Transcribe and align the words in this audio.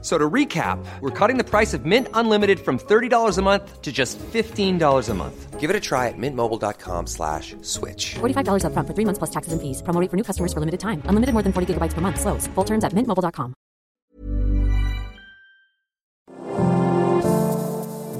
So 0.00 0.16
to 0.16 0.30
recap, 0.30 0.78
we're 1.00 1.10
cutting 1.10 1.38
the 1.38 1.44
price 1.44 1.74
of 1.74 1.84
Mint 1.84 2.06
Unlimited 2.14 2.60
from 2.60 2.78
$30 2.78 3.36
a 3.36 3.42
month 3.42 3.82
to 3.82 3.90
just 3.90 4.16
$15 4.32 5.08
a 5.08 5.14
month. 5.14 5.58
Give 5.58 5.70
it 5.70 5.74
a 5.74 5.80
try 5.80 6.06
at 6.06 6.14
mintmobile.com 6.16 7.08
slash 7.08 7.56
switch. 7.62 8.14
$45 8.20 8.62
upfront 8.62 8.86
for 8.86 8.94
three 8.94 9.04
months 9.04 9.18
plus 9.18 9.30
taxes 9.30 9.52
and 9.52 9.60
fees. 9.60 9.82
Promo 9.82 10.00
rate 10.00 10.08
for 10.08 10.16
new 10.16 10.22
customers 10.22 10.52
for 10.52 10.60
limited 10.60 10.78
time. 10.78 11.02
Unlimited 11.10 11.32
more 11.34 11.42
than 11.42 11.52
40 11.52 11.74
gigabytes 11.74 11.94
per 11.94 12.00
month. 12.00 12.20
Slows. 12.20 12.46
Full 12.54 12.64
terms 12.64 12.84
at 12.84 12.92
mintmobile.com. 12.94 13.54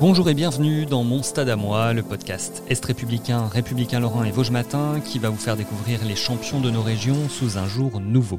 Bonjour 0.00 0.28
et 0.28 0.34
bienvenue 0.34 0.86
dans 0.86 1.02
Mon 1.02 1.24
Stade 1.24 1.48
à 1.48 1.56
moi, 1.56 1.92
le 1.92 2.04
podcast 2.04 2.62
Est 2.68 2.84
républicain, 2.84 3.48
républicain 3.48 3.98
Lorrain 3.98 4.24
et 4.24 4.30
Vosges 4.30 4.52
Matin 4.52 5.00
qui 5.04 5.18
va 5.18 5.28
vous 5.28 5.36
faire 5.36 5.56
découvrir 5.56 6.04
les 6.04 6.14
champions 6.14 6.60
de 6.60 6.70
nos 6.70 6.82
régions 6.82 7.28
sous 7.28 7.58
un 7.58 7.66
jour 7.66 7.98
nouveau. 7.98 8.38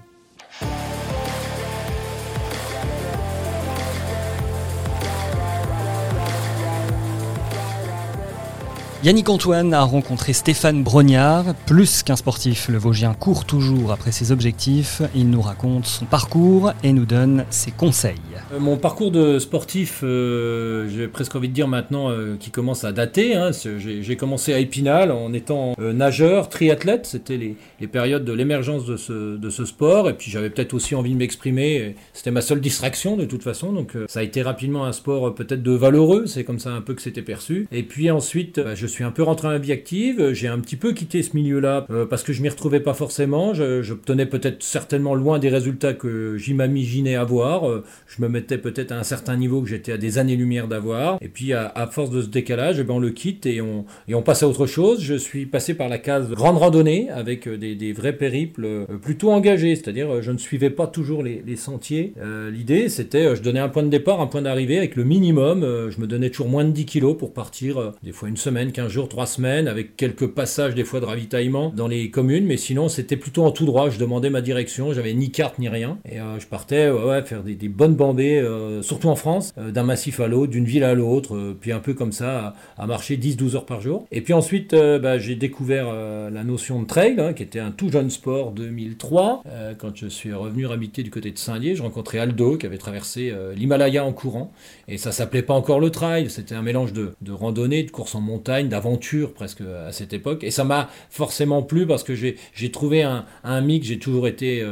Yannick 9.01 9.29
Antoine 9.29 9.73
a 9.73 9.83
rencontré 9.83 10.33
Stéphane 10.33 10.83
Brognard. 10.83 11.55
Plus 11.65 12.03
qu'un 12.03 12.17
sportif, 12.17 12.67
le 12.67 12.77
Vosgien 12.77 13.13
court 13.13 13.45
toujours 13.45 13.93
après 13.93 14.11
ses 14.11 14.33
objectifs. 14.33 15.01
Il 15.15 15.29
nous 15.29 15.41
raconte 15.41 15.85
son 15.85 16.03
parcours 16.03 16.73
et 16.83 16.91
nous 16.91 17.05
donne 17.05 17.45
ses 17.49 17.71
conseils. 17.71 18.17
Euh, 18.51 18.59
mon 18.59 18.75
parcours 18.75 19.11
de 19.11 19.39
sportif, 19.39 20.01
euh, 20.03 20.89
j'ai 20.89 21.07
presque 21.07 21.33
envie 21.33 21.47
de 21.47 21.53
dire 21.53 21.69
maintenant, 21.69 22.11
euh, 22.11 22.35
qui 22.37 22.51
commence 22.51 22.83
à 22.83 22.91
dater. 22.91 23.35
Hein. 23.35 23.51
J'ai 23.53 24.17
commencé 24.17 24.53
à 24.53 24.59
Épinal 24.59 25.13
en 25.13 25.31
étant 25.31 25.75
nageur, 25.77 26.49
triathlète. 26.49 27.05
C'était 27.05 27.37
les, 27.37 27.87
périodes 27.87 28.25
de 28.25 28.33
l'émergence 28.33 28.85
de 28.85 28.97
ce, 28.97 29.37
de 29.37 29.49
ce, 29.49 29.63
sport. 29.63 30.09
Et 30.09 30.13
puis 30.13 30.29
j'avais 30.29 30.49
peut-être 30.49 30.73
aussi 30.73 30.93
envie 30.93 31.13
de 31.13 31.17
m'exprimer. 31.17 31.95
C'était 32.11 32.31
ma 32.31 32.41
seule 32.41 32.59
distraction 32.59 33.15
de 33.15 33.23
toute 33.23 33.43
façon. 33.43 33.71
Donc 33.71 33.93
ça 34.09 34.19
a 34.19 34.23
été 34.23 34.41
rapidement 34.41 34.83
un 34.83 34.91
sport 34.91 35.33
peut-être 35.33 35.63
de 35.63 35.71
valeureux. 35.71 36.25
C'est 36.25 36.43
comme 36.43 36.59
ça 36.59 36.71
un 36.71 36.81
peu 36.81 36.95
que 36.95 37.01
c'était 37.01 37.21
perçu. 37.21 37.65
Et 37.71 37.83
puis 37.83 38.11
ensuite, 38.11 38.59
bah, 38.59 38.75
je 38.75 38.88
suis 38.89 39.03
un 39.03 39.11
peu 39.11 39.23
rentré 39.23 39.47
dans 39.47 39.51
la 39.53 39.59
vie 39.59 39.71
active. 39.71 40.33
J'ai 40.33 40.47
un 40.47 40.59
petit 40.59 40.75
peu 40.75 40.93
quitté 40.93 41.23
ce 41.23 41.35
milieu-là 41.35 41.87
parce 42.09 42.23
que 42.23 42.33
je 42.33 42.41
m'y 42.41 42.49
retrouvais 42.49 42.79
pas 42.79 42.93
forcément. 42.93 43.53
J'obtenais 43.53 44.25
peut-être 44.25 44.63
certainement 44.63 45.15
loin 45.15 45.39
des 45.39 45.49
résultats 45.49 45.93
que 45.93 46.37
j'imaginais 46.37 47.15
avoir. 47.15 47.83
je 48.07 48.21
me 48.21 48.27
mettais 48.27 48.57
peut-être 48.57 48.91
à 48.91 48.99
un 48.99 49.03
certain 49.03 49.35
niveau 49.37 49.61
que 49.61 49.69
j'étais 49.69 49.93
à 49.93 49.97
des 49.97 50.17
années-lumière 50.17 50.67
d'avoir. 50.67 51.17
Et 51.21 51.29
puis 51.29 51.53
à, 51.53 51.87
force 51.91 52.09
de 52.09 52.21
ce 52.21 52.27
décalage, 52.27 52.79
eh 52.79 52.83
ben, 52.83 52.95
on 52.95 52.99
le 52.99 53.09
quitte 53.11 53.45
et 53.45 53.61
on, 53.61 53.85
passe 54.21 54.43
à 54.43 54.47
autre 54.47 54.67
chose. 54.67 55.01
Je 55.01 55.15
suis 55.15 55.45
passé 55.45 55.73
par 55.73 55.89
la 55.89 55.97
case 55.97 56.29
grande 56.29 56.57
randonnée 56.57 57.09
avec 57.09 57.47
des, 57.47 57.93
vrais 57.93 58.13
périples 58.13 58.65
euh, 58.65 58.85
plutôt 59.01 59.31
engagés. 59.31 59.75
C'est-à-dire 59.75 60.21
je 60.21 60.31
ne 60.31 60.37
suivais 60.37 60.69
pas 60.69 60.87
toujours 60.87 61.23
les, 61.23 61.55
sentiers. 61.55 62.13
Euh, 62.21 62.51
l'idée 62.51 62.89
c'était 62.89 63.35
je 63.35 63.41
donnais 63.41 63.59
un 63.59 63.69
point 63.69 63.83
de 63.83 63.89
départ, 63.89 64.21
un 64.21 64.27
point 64.27 64.41
d'arrivée 64.41 64.77
avec 64.77 64.95
le 64.95 65.03
minimum. 65.03 65.61
je 65.61 65.99
me 65.99 66.07
donnais 66.07 66.29
toujours 66.29 66.47
moins 66.47 66.63
de 66.63 66.71
10 66.71 66.85
kilos 66.85 67.17
pour 67.17 67.33
partir 67.33 67.93
des 68.03 68.11
fois 68.11 68.29
une 68.29 68.37
semaine, 68.37 68.71
15 68.79 68.91
jours, 68.91 69.09
3 69.09 69.25
semaines 69.25 69.67
avec 69.67 69.97
quelques 69.97 70.27
passages 70.27 70.73
des 70.73 70.85
fois 70.85 71.01
de 71.01 71.05
ravitaillement 71.05 71.73
dans 71.75 71.89
les 71.89 72.09
communes. 72.09 72.45
Mais 72.45 72.55
sinon 72.55 72.87
c'était 72.87 73.17
plutôt 73.17 73.43
en 73.43 73.51
tout 73.51 73.65
droit. 73.65 73.89
Je 73.89 73.99
demandais 73.99 74.29
ma 74.29 74.41
direction. 74.41 74.93
J'avais 74.93 75.13
ni 75.13 75.31
carte 75.31 75.59
ni 75.59 75.67
rien. 75.67 75.97
Et 76.09 76.17
je 76.39 76.45
partais 76.47 76.89
faire 77.25 77.43
des, 77.43 77.69
bonnes 77.69 77.95
bambées 77.95 78.39
euh, 78.39 78.81
surtout 78.81 79.09
en 79.09 79.15
France, 79.15 79.53
euh, 79.57 79.71
d'un 79.71 79.83
massif 79.83 80.19
à 80.19 80.27
l'autre, 80.27 80.51
d'une 80.51 80.65
ville 80.65 80.83
à 80.83 80.93
l'autre, 80.93 81.35
euh, 81.35 81.57
puis 81.59 81.71
un 81.71 81.79
peu 81.79 81.93
comme 81.93 82.11
ça, 82.11 82.55
à, 82.77 82.87
marcher 82.87 83.17
10-12 83.17 83.55
heures 83.55 83.65
par 83.65 83.81
jour. 83.81 84.07
Et 84.11 84.21
puis 84.21 84.33
ensuite, 84.33 84.73
bah, 84.73 85.17
j'ai 85.17 85.35
découvert 85.35 85.91
la 85.93 86.43
notion 86.43 86.81
de 86.81 86.87
trail, 86.87 87.15
hein, 87.19 87.33
qui 87.33 87.43
était 87.43 87.59
un 87.59 87.71
tout 87.71 87.91
jeune 87.91 88.09
sport 88.09 88.51
2003. 88.51 89.43
quand 89.77 89.95
je 89.95 90.07
suis 90.07 90.33
revenu 90.33 90.67
habiter 90.67 91.03
du 91.03 91.11
côté 91.11 91.31
de 91.31 91.37
Saint-Lié, 91.37 91.75
je 91.75 91.83
rencontrais 91.83 92.19
Aldo, 92.19 92.57
qui 92.57 92.65
avait 92.65 92.77
traversé 92.77 93.33
l'Himalaya 93.55 94.05
en 94.05 94.13
courant. 94.13 94.51
Et 94.87 94.97
ça 94.97 95.11
s'appelait 95.11 95.41
pas 95.41 95.53
encore 95.53 95.79
le 95.79 95.89
trail, 95.89 96.29
c'était 96.29 96.55
un 96.55 96.61
mélange 96.61 96.93
de, 96.93 97.13
randonnée, 97.29 97.83
de 97.83 97.91
course 97.91 98.15
en 98.15 98.21
montagne, 98.21 98.68
d'aventure 98.69 99.33
presque 99.33 99.61
à 99.61 99.91
cette 99.91 100.13
époque. 100.13 100.43
Et 100.43 100.51
ça 100.51 100.63
m'a 100.63 100.89
forcément 101.09 101.61
plu 101.61 101.85
parce 101.85 102.03
que 102.03 102.13
j'ai 102.15 102.71
trouvé 102.71 103.03
un, 103.03 103.25
un 103.43 103.61
mix, 103.61 103.87
j'ai 103.87 103.99
toujours 103.99 104.27
été 104.27 104.65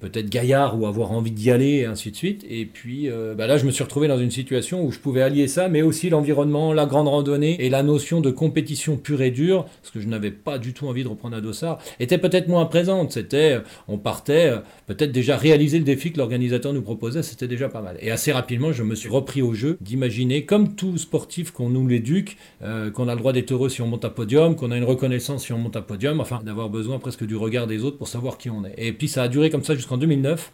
peut-être 0.00 0.30
gaillard 0.30 0.80
ou 0.80 0.86
avoir 0.86 1.12
envie 1.12 1.30
d'y 1.30 1.50
aller, 1.50 1.78
et 1.78 1.84
ainsi 1.84 2.10
de 2.10 2.16
suite. 2.16 2.44
Et 2.48 2.66
puis 2.66 3.08
euh, 3.08 3.34
bah 3.34 3.46
là, 3.46 3.56
je 3.56 3.66
me 3.66 3.70
suis 3.70 3.82
retrouvé 3.82 4.08
dans 4.08 4.18
une 4.18 4.30
situation 4.30 4.84
où 4.84 4.92
je 4.92 4.98
pouvais 4.98 5.22
allier 5.22 5.48
ça, 5.48 5.68
mais 5.68 5.82
aussi 5.82 6.10
l'environnement, 6.10 6.72
la 6.72 6.86
grande 6.86 7.08
randonnée 7.08 7.56
et 7.64 7.70
la 7.70 7.82
notion 7.82 8.20
de 8.20 8.30
compétition 8.30 8.96
pure 8.96 9.22
et 9.22 9.30
dure, 9.30 9.64
parce 9.82 9.90
que 9.92 10.00
je 10.00 10.08
n'avais 10.08 10.30
pas 10.30 10.58
du 10.58 10.72
tout 10.72 10.86
envie 10.86 11.04
de 11.04 11.08
reprendre 11.08 11.36
un 11.36 11.40
dossard, 11.40 11.78
était 12.00 12.18
peut-être 12.18 12.48
moins 12.48 12.66
présente. 12.66 13.12
C'était, 13.12 13.54
euh, 13.54 13.60
on 13.88 13.98
partait, 13.98 14.50
euh, 14.50 14.58
peut-être 14.86 15.12
déjà 15.12 15.36
réaliser 15.36 15.78
le 15.78 15.84
défi 15.84 16.12
que 16.12 16.18
l'organisateur 16.18 16.72
nous 16.72 16.82
proposait, 16.82 17.22
c'était 17.22 17.48
déjà 17.48 17.68
pas 17.68 17.80
mal. 17.80 17.96
Et 18.00 18.10
assez 18.10 18.32
rapidement, 18.32 18.72
je 18.72 18.82
me 18.82 18.94
suis 18.94 19.08
repris 19.08 19.42
au 19.42 19.54
jeu 19.54 19.78
d'imaginer, 19.80 20.44
comme 20.44 20.74
tout 20.74 20.98
sportif 20.98 21.50
qu'on 21.50 21.70
nous 21.70 21.86
l'éduque, 21.86 22.36
qu'on 22.94 23.08
a 23.08 23.14
le 23.14 23.20
droit 23.24 23.32
d'être 23.32 23.52
heureux 23.52 23.70
si 23.70 23.80
on 23.80 23.86
monte 23.86 24.04
à 24.04 24.10
podium, 24.10 24.54
qu'on 24.54 24.70
a 24.70 24.76
une 24.76 24.84
reconnaissance 24.84 25.46
si 25.46 25.52
on 25.54 25.58
monte 25.58 25.76
à 25.76 25.80
podium, 25.80 26.20
enfin 26.20 26.42
d'avoir 26.44 26.68
besoin 26.68 26.98
presque 26.98 27.24
du 27.24 27.36
regard 27.36 27.66
des 27.66 27.82
autres 27.82 27.96
pour 27.96 28.06
savoir 28.06 28.36
qui 28.36 28.50
on 28.50 28.66
est. 28.66 28.74
Et 28.76 28.92
puis 28.92 29.08
ça 29.08 29.22
a 29.22 29.28
duré 29.28 29.48
comme 29.48 29.64
ça 29.64 29.74
jusqu'en 29.74 29.96
2009. 29.96 30.52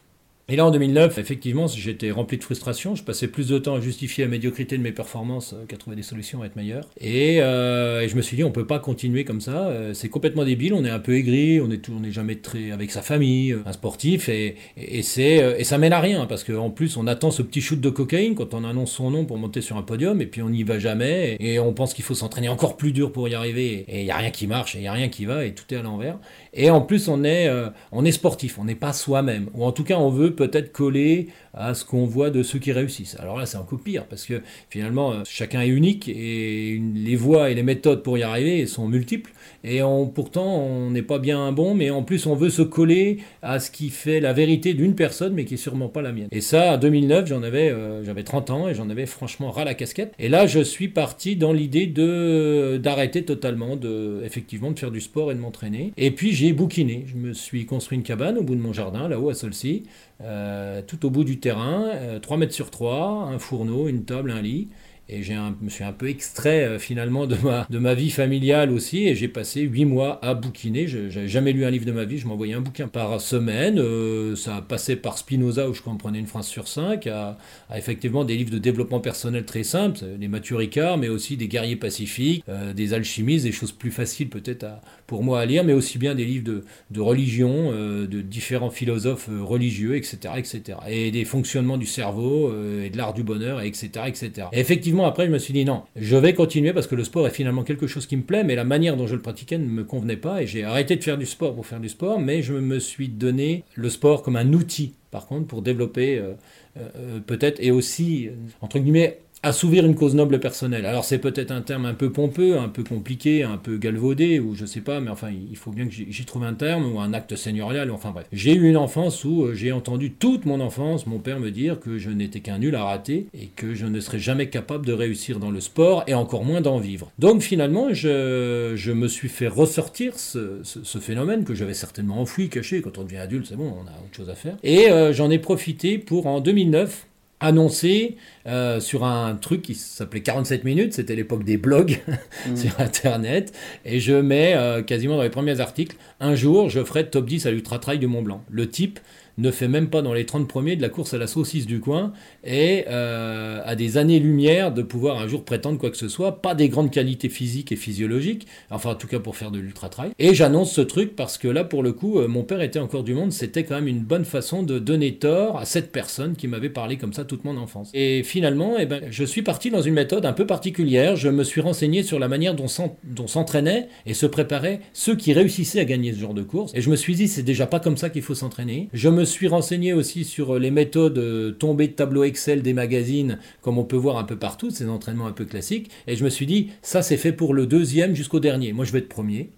Et 0.51 0.57
là, 0.57 0.67
en 0.67 0.73
2009, 0.73 1.19
effectivement, 1.19 1.69
j'étais 1.69 2.11
rempli 2.11 2.37
de 2.37 2.43
frustration. 2.43 2.97
Je 2.97 3.05
passais 3.05 3.29
plus 3.29 3.47
de 3.47 3.59
temps 3.59 3.77
à 3.77 3.81
justifier 3.81 4.25
la 4.25 4.31
médiocrité 4.31 4.77
de 4.77 4.83
mes 4.83 4.91
performances 4.91 5.55
qu'à 5.69 5.77
trouver 5.77 5.95
des 5.95 6.03
solutions 6.03 6.43
à 6.43 6.47
être 6.47 6.57
meilleur. 6.57 6.89
Euh, 7.01 8.01
et, 8.01 8.09
je 8.09 8.17
me 8.17 8.21
suis 8.21 8.37
dit, 8.37 8.43
on 8.43 8.51
peut 8.51 8.67
pas 8.67 8.81
continuer 8.81 9.25
comme 9.25 9.41
ça. 9.41 9.69
Euh, 9.69 9.95
c'est 9.95 10.09
complètement 10.09 10.45
débile. 10.45 10.75
On 10.75 10.85
est 10.85 10.91
un 10.91 10.99
peu 10.99 11.15
aigri. 11.15 11.61
On 11.61 11.71
est, 11.71 11.89
on 11.89 12.03
est 12.03 12.11
jamais 12.11 12.35
très 12.35 12.73
avec 12.73 12.91
sa 12.91 13.01
famille, 13.01 13.57
un 13.65 13.71
sportif. 13.71 14.29
Et, 14.29 14.57
et, 14.77 15.03
c'est, 15.03 15.37
et 15.57 15.63
ça 15.63 15.79
mène 15.79 15.93
à 15.93 16.01
rien 16.01 16.27
parce 16.27 16.43
qu'en 16.43 16.71
plus, 16.71 16.97
on 16.97 17.07
attend 17.07 17.31
ce 17.31 17.43
petit 17.43 17.61
shoot 17.61 17.81
de 17.81 17.91
cocaïne 17.91 18.35
quand 18.35 18.53
on 18.53 18.65
annonce 18.65 18.91
son 18.91 19.13
nom 19.13 19.27
pour 19.27 19.39
monter 19.39 19.61
sur 19.61 19.77
un 19.77 19.83
podium. 19.83 20.21
Et 20.21 20.27
puis, 20.27 20.43
on 20.43 20.51
n'y 20.51 20.65
va 20.65 20.81
jamais. 20.81 21.37
Et, 21.39 21.61
on 21.61 21.73
pense 21.73 21.95
qu'il 21.95 22.05
faut 22.05 22.15
s'entraîner 22.15 22.49
encore 22.49 22.77
plus 22.77 22.91
dur 22.91 23.13
pour 23.13 23.29
y 23.29 23.37
arriver. 23.37 23.85
Et 23.87 24.01
il 24.01 24.05
n'y 24.05 24.11
a 24.11 24.17
rien 24.17 24.33
qui 24.33 24.49
marche. 24.49 24.75
Et 24.75 24.79
il 24.79 24.83
n'y 24.83 24.89
a 24.89 24.93
rien 24.93 25.11
qui 25.11 25.27
va. 25.27 25.45
Et 25.45 25.55
tout 25.55 25.73
est 25.73 25.77
à 25.77 25.83
l'envers. 25.83 26.19
Et 26.55 26.71
en 26.71 26.81
plus, 26.81 27.07
on 27.07 27.23
est, 27.23 27.47
euh, 27.47 27.69
on 27.93 28.05
est 28.05 28.11
sportif. 28.11 28.59
On 28.59 28.65
n'est 28.65 28.75
pas 28.75 28.93
soi-même. 28.93 29.49
Ou 29.55 29.65
en 29.65 29.71
tout 29.71 29.85
cas, 29.85 29.97
on 29.97 30.11
veut 30.11 30.35
peut-être 30.41 30.73
coller 30.73 31.29
à 31.55 31.75
ce 31.75 31.85
qu'on 31.85 32.07
voit 32.07 32.31
de 32.31 32.43
ceux 32.43 32.59
qui 32.59 32.73
réussissent. 32.73 33.17
Alors 33.19 33.39
là, 33.39 33.47
c'est 33.47 33.59
encore 33.59 33.81
pire, 33.81 34.07
parce 34.07 34.25
que 34.25 34.43
finalement, 34.69 35.13
euh, 35.13 35.23
chacun 35.25 35.63
est 35.63 35.69
unique 35.69 36.09
et 36.09 36.81
les 36.95 37.17
voies 37.17 37.51
et 37.51 37.55
les 37.55 37.63
méthodes 37.63 38.03
pour 38.03 38.19
y 38.19 38.23
arriver 38.23 38.67
sont 38.67 38.89
multiples. 38.89 39.33
Et 39.63 39.81
pourtant, 40.15 40.57
on 40.57 40.91
n'est 40.91 41.03
pas 41.03 41.19
bien 41.19 41.53
bon, 41.53 41.75
mais 41.75 41.91
en 41.91 42.03
plus, 42.03 42.27
on 42.27 42.35
veut 42.35 42.49
se 42.49 42.63
coller 42.63 43.19
à 43.43 43.61
ce 43.61 43.71
qui 43.71 43.91
fait 43.91 44.21
la 44.21 44.33
vérité 44.33 44.73
d'une 44.73 44.95
personne, 44.95 45.35
mais 45.35 45.45
qui 45.45 45.55
est 45.55 45.59
sûrement 45.59 45.89
pas 45.89 46.01
la 46.01 46.13
mienne. 46.13 46.29
Et 46.33 46.41
ça, 46.41 46.75
en 46.75 46.79
2009, 46.79 47.27
j'en 47.27 47.43
avais, 47.43 47.69
euh, 47.69 48.03
j'avais 48.05 48.23
30 48.23 48.51
ans 48.51 48.69
et 48.69 48.75
j'en 48.75 48.89
avais 48.89 49.05
franchement 49.05 49.51
ras 49.51 49.65
la 49.65 49.75
casquette. 49.75 50.15
Et 50.19 50.29
là, 50.29 50.47
je 50.47 50.61
suis 50.61 50.89
parti 50.89 51.37
dans 51.37 51.53
l'idée 51.53 51.87
de 51.87 52.81
d'arrêter 52.83 53.25
totalement, 53.25 53.77
de 53.77 54.23
effectivement, 54.25 54.71
de 54.71 54.79
faire 54.79 54.91
du 54.91 55.01
sport 55.01 55.31
et 55.31 55.35
de 55.35 55.41
m'entraîner. 55.41 55.93
Et 55.99 56.11
puis, 56.11 56.33
j'ai 56.33 56.53
bouquiné. 56.53 57.05
Je 57.07 57.17
me 57.17 57.35
suis 57.35 57.67
construit 57.67 57.99
une 57.99 58.05
cabane 58.05 58.39
au 58.39 58.43
bout 58.43 58.55
de 58.55 58.61
mon 58.61 58.73
jardin, 58.73 59.09
là-haut 59.09 59.29
à 59.29 59.35
Solcy, 59.35 59.85
euh, 60.23 60.81
tout 60.87 61.05
au 61.05 61.11
bout 61.11 61.25
du 61.25 61.39
terrain, 61.41 61.91
3 62.23 62.37
euh, 62.37 62.41
mètres 62.41 62.55
sur 62.55 62.71
3, 62.71 63.31
un 63.33 63.39
fourneau, 63.39 63.89
une 63.89 64.05
table, 64.05 64.31
un 64.31 64.43
lit. 64.43 64.69
Et 65.13 65.25
je 65.25 65.33
me 65.61 65.69
suis 65.69 65.83
un 65.83 65.93
peu 65.93 66.09
extrait 66.09 66.63
euh, 66.63 66.79
finalement 66.79 67.27
de 67.27 67.35
ma, 67.43 67.67
de 67.69 67.79
ma 67.81 67.95
vie 67.95 68.11
familiale 68.11 68.71
aussi. 68.71 69.09
Et 69.09 69.17
j'ai 69.17 69.27
passé 69.27 69.63
huit 69.63 69.85
mois 69.85 70.25
à 70.25 70.35
bouquiner. 70.35 70.87
Je 70.87 70.99
n'avais 70.99 71.27
jamais 71.27 71.53
lu 71.53 71.65
un 71.65 71.71
livre 71.71 71.85
de 71.85 71.91
ma 71.91 72.05
vie. 72.05 72.19
Je 72.19 72.29
m'envoyais 72.29 72.55
un 72.55 72.61
bouquin 72.61 72.87
par 72.87 73.21
semaine. 73.21 73.81
Euh, 73.81 74.37
ça 74.37 74.65
passé 74.67 74.95
par 74.95 75.19
Spinoza 75.19 75.69
où 75.69 75.75
je 75.75 75.83
comprenais 75.83 76.21
une 76.21 76.29
phrase 76.29 76.47
sur 76.47 76.69
cinq. 76.69 77.09
À, 77.09 77.37
effectivement 77.75 78.25
des 78.25 78.37
livres 78.37 78.53
de 78.53 78.59
développement 78.59 79.01
personnel 79.01 79.45
très 79.45 79.65
simples. 79.65 79.99
Les 80.21 80.29
Mathieu 80.29 80.55
Ricard, 80.55 80.97
mais 80.97 81.09
aussi 81.09 81.37
des 81.37 81.49
guerriers 81.49 81.75
pacifiques, 81.75 82.45
euh, 82.49 82.73
des 82.73 82.95
alchimistes, 82.95 83.45
des 83.45 83.53
choses 83.53 83.73
plus 83.73 83.91
faciles 83.91 84.29
peut-être 84.29 84.65
pour 85.11 85.25
moi 85.25 85.41
à 85.41 85.45
lire. 85.45 85.65
Mais 85.65 85.73
aussi 85.73 85.99
bien 85.99 86.15
des 86.15 86.25
livres 86.25 86.45
de, 86.45 86.65
de 86.93 87.01
religion, 87.01 87.73
de 87.73 88.21
différents 88.21 88.71
philosophes 88.71 89.29
religieux, 89.29 89.97
etc., 89.97 90.35
etc. 90.37 90.79
Et 90.89 91.11
des 91.11 91.25
fonctionnements 91.25 91.77
du 91.77 91.87
cerveau 91.87 92.55
et 92.83 92.91
de 92.91 92.97
l'art 92.97 93.13
du 93.13 93.25
bonheur, 93.25 93.61
etc., 93.61 94.05
etc. 94.07 94.47
Et 94.53 94.61
effectivement, 94.61 95.07
après, 95.07 95.27
je 95.27 95.33
me 95.33 95.39
suis 95.39 95.53
dit 95.53 95.65
non, 95.65 95.83
je 95.97 96.17
vais 96.17 96.33
continuer 96.33 96.73
parce 96.73 96.87
que 96.87 96.95
le 96.95 97.05
sport 97.05 97.27
est 97.27 97.31
finalement 97.31 97.65
quelque 97.65 97.89
chose 97.89 98.07
qui 98.07 98.17
me 98.17 98.23
plaît, 98.23 98.45
mais 98.45 98.55
la 98.55 98.65
manière 98.65 98.97
dont 98.97 99.07
je 99.07 99.17
le 99.17 99.23
pratiquais 99.23 99.59
ne 99.59 99.67
me 99.67 99.85
convenait 99.85 100.17
pas 100.17 100.43
et 100.43 100.47
j'ai 100.47 100.65
arrêté 100.65 100.97
de 100.97 101.03
faire 101.03 101.19
du 101.19 101.27
sport 101.27 101.55
pour 101.55 101.67
faire 101.67 101.81
du 101.81 101.89
sport, 101.89 102.21
mais 102.21 102.43
je 102.43 102.55
me 102.55 102.79
suis 102.79 103.09
donné 103.09 103.65
le 103.75 103.91
sport 103.91 104.23
comme 104.23 104.37
un 104.37 104.53
outil, 104.53 104.95
par 105.11 105.27
contre, 105.27 105.47
pour 105.47 105.63
développer 105.63 106.19
euh, 106.19 106.35
euh, 106.79 107.19
peut-être 107.21 107.59
et 107.61 107.71
aussi, 107.71 108.29
entre 108.61 108.79
guillemets, 108.79 109.19
assouvir 109.43 109.87
une 109.87 109.95
cause 109.95 110.15
noble 110.15 110.39
personnelle. 110.39 110.85
Alors 110.85 111.05
c'est 111.05 111.19
peut-être 111.19 111.51
un 111.51 111.63
terme 111.63 111.87
un 111.87 111.95
peu 111.95 112.11
pompeux, 112.11 112.59
un 112.59 112.69
peu 112.69 112.85
compliqué, 112.85 113.43
un 113.43 113.57
peu 113.57 113.79
galvaudé, 113.79 114.39
ou 114.39 114.55
je 114.55 114.67
sais 114.67 114.81
pas, 114.81 115.01
mais 115.01 115.11
enfin 115.11 115.31
il 115.31 115.57
faut 115.57 115.71
bien 115.71 115.87
que 115.87 115.93
j'y 115.93 116.25
trouve 116.25 116.45
un 116.45 116.55
terme, 116.55 116.93
ou 116.93 117.01
un 117.01 117.13
acte 117.15 117.37
seigneurial, 117.37 117.91
enfin 117.91 118.11
bref. 118.11 118.27
J'ai 118.33 118.55
eu 118.55 118.69
une 118.69 118.77
enfance 118.77 119.25
où 119.25 119.45
euh, 119.45 119.55
j'ai 119.55 119.73
entendu 119.73 120.13
toute 120.13 120.45
mon 120.45 120.61
enfance 120.61 121.07
mon 121.07 121.19
père 121.19 121.41
me 121.41 121.51
dire 121.51 121.81
que 121.81 121.99
je 121.99 122.11
n'étais 122.11 122.41
qu'un 122.41 122.59
nul 122.59 122.75
à 122.75 122.85
rater, 122.85 123.27
et 123.35 123.47
que 123.47 123.75
je 123.75 123.87
ne 123.87 124.01
serais 124.01 124.19
jamais 124.19 124.49
capable 124.49 124.85
de 124.85 124.93
réussir 124.93 125.39
dans 125.39 125.51
le 125.51 125.61
sport, 125.61 126.05
et 126.07 126.15
encore 126.15 126.45
moins 126.45 126.61
d'en 126.61 126.79
vivre. 126.79 127.11
Donc 127.19 127.43
finalement, 127.43 127.93
je, 127.93 128.73
je, 128.77 128.93
me 128.93 129.09
suis 129.09 129.29
fait 129.29 129.49
ressortir 129.49 130.19
ce, 130.19 130.61
ce, 130.63 130.99
phénomène 130.99 131.45
que 131.45 131.55
j'avais 131.55 131.75
certainement 131.75 132.21
enfoui, 132.21 132.49
caché, 132.49 132.83
quand 132.83 132.99
on 132.99 133.05
devient 133.05 133.19
adulte, 133.19 133.47
c'est 133.49 133.57
bon, 133.57 133.73
on 133.83 133.87
a 133.87 133.93
autre 133.93 134.17
chose 134.17 134.29
à 134.29 134.35
faire. 134.35 134.57
Et 134.63 134.91
euh, 134.91 135.13
j'en 135.13 135.31
ai 135.31 135.39
profité 135.39 135.99
pour, 135.99 136.27
en 136.27 136.41
2009, 136.41 137.07
annoncé 137.41 138.17
euh, 138.47 138.81
sur 138.81 139.05
un 139.05 139.35
truc 139.35 139.63
qui 139.63 139.75
s'appelait 139.75 140.23
47 140.23 140.65
minutes, 140.65 140.93
c'était 140.93 141.17
l'époque 141.17 141.45
des 141.45 141.57
blogs 141.57 141.99
mm. 142.49 142.57
sur 142.57 142.81
Internet, 142.81 143.53
et 143.85 143.99
je 143.99 144.13
mets 144.13 144.55
euh, 144.55 144.83
quasiment 144.83 145.17
dans 145.17 145.23
les 145.23 145.31
premiers 145.31 145.61
articles, 145.61 145.97
un 146.21 146.35
jour 146.35 146.69
je 146.69 146.85
ferai 146.85 147.09
top 147.09 147.27
10 147.27 147.47
à 147.47 147.51
l'Ultra 147.51 147.79
Trail 147.79 147.99
du 147.99 148.07
Mont 148.07 148.23
Blanc. 148.23 148.45
Le 148.51 148.69
type 148.69 149.01
ne 149.41 149.51
fait 149.51 149.69
même 149.69 149.89
pas 149.89 150.03
dans 150.03 150.13
les 150.13 150.27
30 150.27 150.49
premiers 150.49 150.77
de 150.77 150.83
la 150.83 150.89
course 150.89 151.15
à 151.15 151.19
la 151.19 151.27
saucisse 151.27 151.67
du 151.67 151.81
coin 151.81 152.13
et 152.45 152.85
euh, 152.89 153.61
a 153.65 153.75
des 153.77 153.97
années-lumière 153.97 154.73
de 154.73 154.83
pouvoir 154.83 155.19
un 155.19 155.29
jour 155.29 155.45
prétendre 155.45 155.79
quoi 155.79 155.91
que 155.91 155.97
ce 155.97 156.09
soit, 156.09 156.43
pas 156.43 156.55
des 156.55 156.69
grandes 156.69 156.91
qualités 156.91 157.29
physiques 157.29 157.73
et 157.73 157.77
physiologiques, 157.77 158.47
enfin 158.71 158.91
en 158.91 158.95
tout 158.95 159.07
cas 159.07 159.19
pour 159.19 159.37
faire 159.37 159.51
de 159.51 159.59
l'ultra-trail. 159.59 160.11
Et 160.19 160.35
j'annonce 160.35 160.73
ce 160.73 160.81
truc 160.81 161.17
parce 161.17 161.39
que 161.39 161.49
là 161.49 161.65
pour 161.65 161.83
le 161.83 161.93
coup, 161.93 162.19
euh, 162.19 162.29
mon 162.29 162.43
père 162.43 162.61
était 162.61 162.79
encore 162.79 163.05
du 163.05 163.15
monde, 163.15 163.33
c'était 163.33 163.65
quand 163.65 163.75
même 163.75 163.89
une 163.89 164.01
bonne 164.01 164.25
façon 164.25 164.63
de 164.63 164.79
donner 164.79 165.15
tort 165.15 165.59
à 165.59 165.65
cette 165.65 165.93
personne 165.93 166.37
qui 166.37 166.49
m'avait 166.49 166.71
parlé 166.71 166.97
comme 166.97 167.13
ça 167.13 167.25
toute 167.25 167.45
mon 167.45 167.57
enfance. 167.57 167.91
Et 167.95 168.23
finalement, 168.23 168.75
eh 168.79 168.87
ben, 168.87 169.03
je 169.11 169.25
suis 169.25 169.43
parti 169.43 169.71
dans 169.71 169.83
une 169.83 169.95
méthode 169.95 170.27
un 170.27 170.33
peu 170.33 170.47
particulière, 170.47 171.17
je 171.17 171.29
me 171.29 171.45
suis 171.45 171.61
renseigné 171.61 172.03
sur 172.03 172.19
la 172.19 172.29
manière 172.29 172.55
dont 172.55 172.69
s'entraînaient 172.69 173.89
et 174.07 174.15
se 174.15 174.27
préparaient 174.27 174.81
ceux 174.93 175.17
qui 175.17 175.33
réussissaient 175.33 175.81
à 175.81 175.85
gagner 175.85 176.13
ce 176.13 176.19
genre 176.19 176.35
de 176.35 176.43
course, 176.43 176.73
et 176.75 176.81
je 176.81 176.91
me 176.91 176.97
suis 176.97 177.15
dit 177.15 177.29
c'est 177.29 177.43
déjà 177.43 177.67
pas 177.67 177.81
comme 177.81 177.97
ça 177.97 178.11
qu'il 178.11 178.23
faut 178.23 178.35
s'entraîner. 178.35 178.89
Je 178.93 179.09
me 179.09 179.25
suis 179.31 179.49
renseigné 179.49 179.93
aussi 179.93 180.25
sur 180.25 180.57
euh, 180.57 180.59
les 180.59 180.71
méthodes 180.71 181.19
euh, 181.19 181.53
tombées 181.53 181.89
de 181.89 181.93
tableau 181.93 182.25
Excel 182.25 182.63
des 182.63 182.73
magazines, 182.73 183.39
comme 183.63 183.79
on 183.79 183.85
peut 183.85 183.97
voir 183.97 184.19
un 184.19 184.25
peu 184.25 184.37
partout, 184.37 184.71
ces 184.71 184.89
entraînements 184.89 185.27
un 185.27 185.33
peu 185.33 185.45
classiques. 185.45 185.91
Et 186.07 186.17
je 186.17 186.25
me 186.25 186.31
suis 186.31 186.47
dit, 186.47 186.71
ça 186.83 187.03
c'est 187.03 187.17
fait 187.17 187.33
pour 187.33 187.55
le 187.55 187.67
deuxième 187.67 188.15
jusqu'au 188.15 188.41
dernier. 188.41 188.73
Moi 188.73 188.85
je 188.85 188.93
vais 188.93 188.99
être 188.99 189.09
premier 189.09 189.51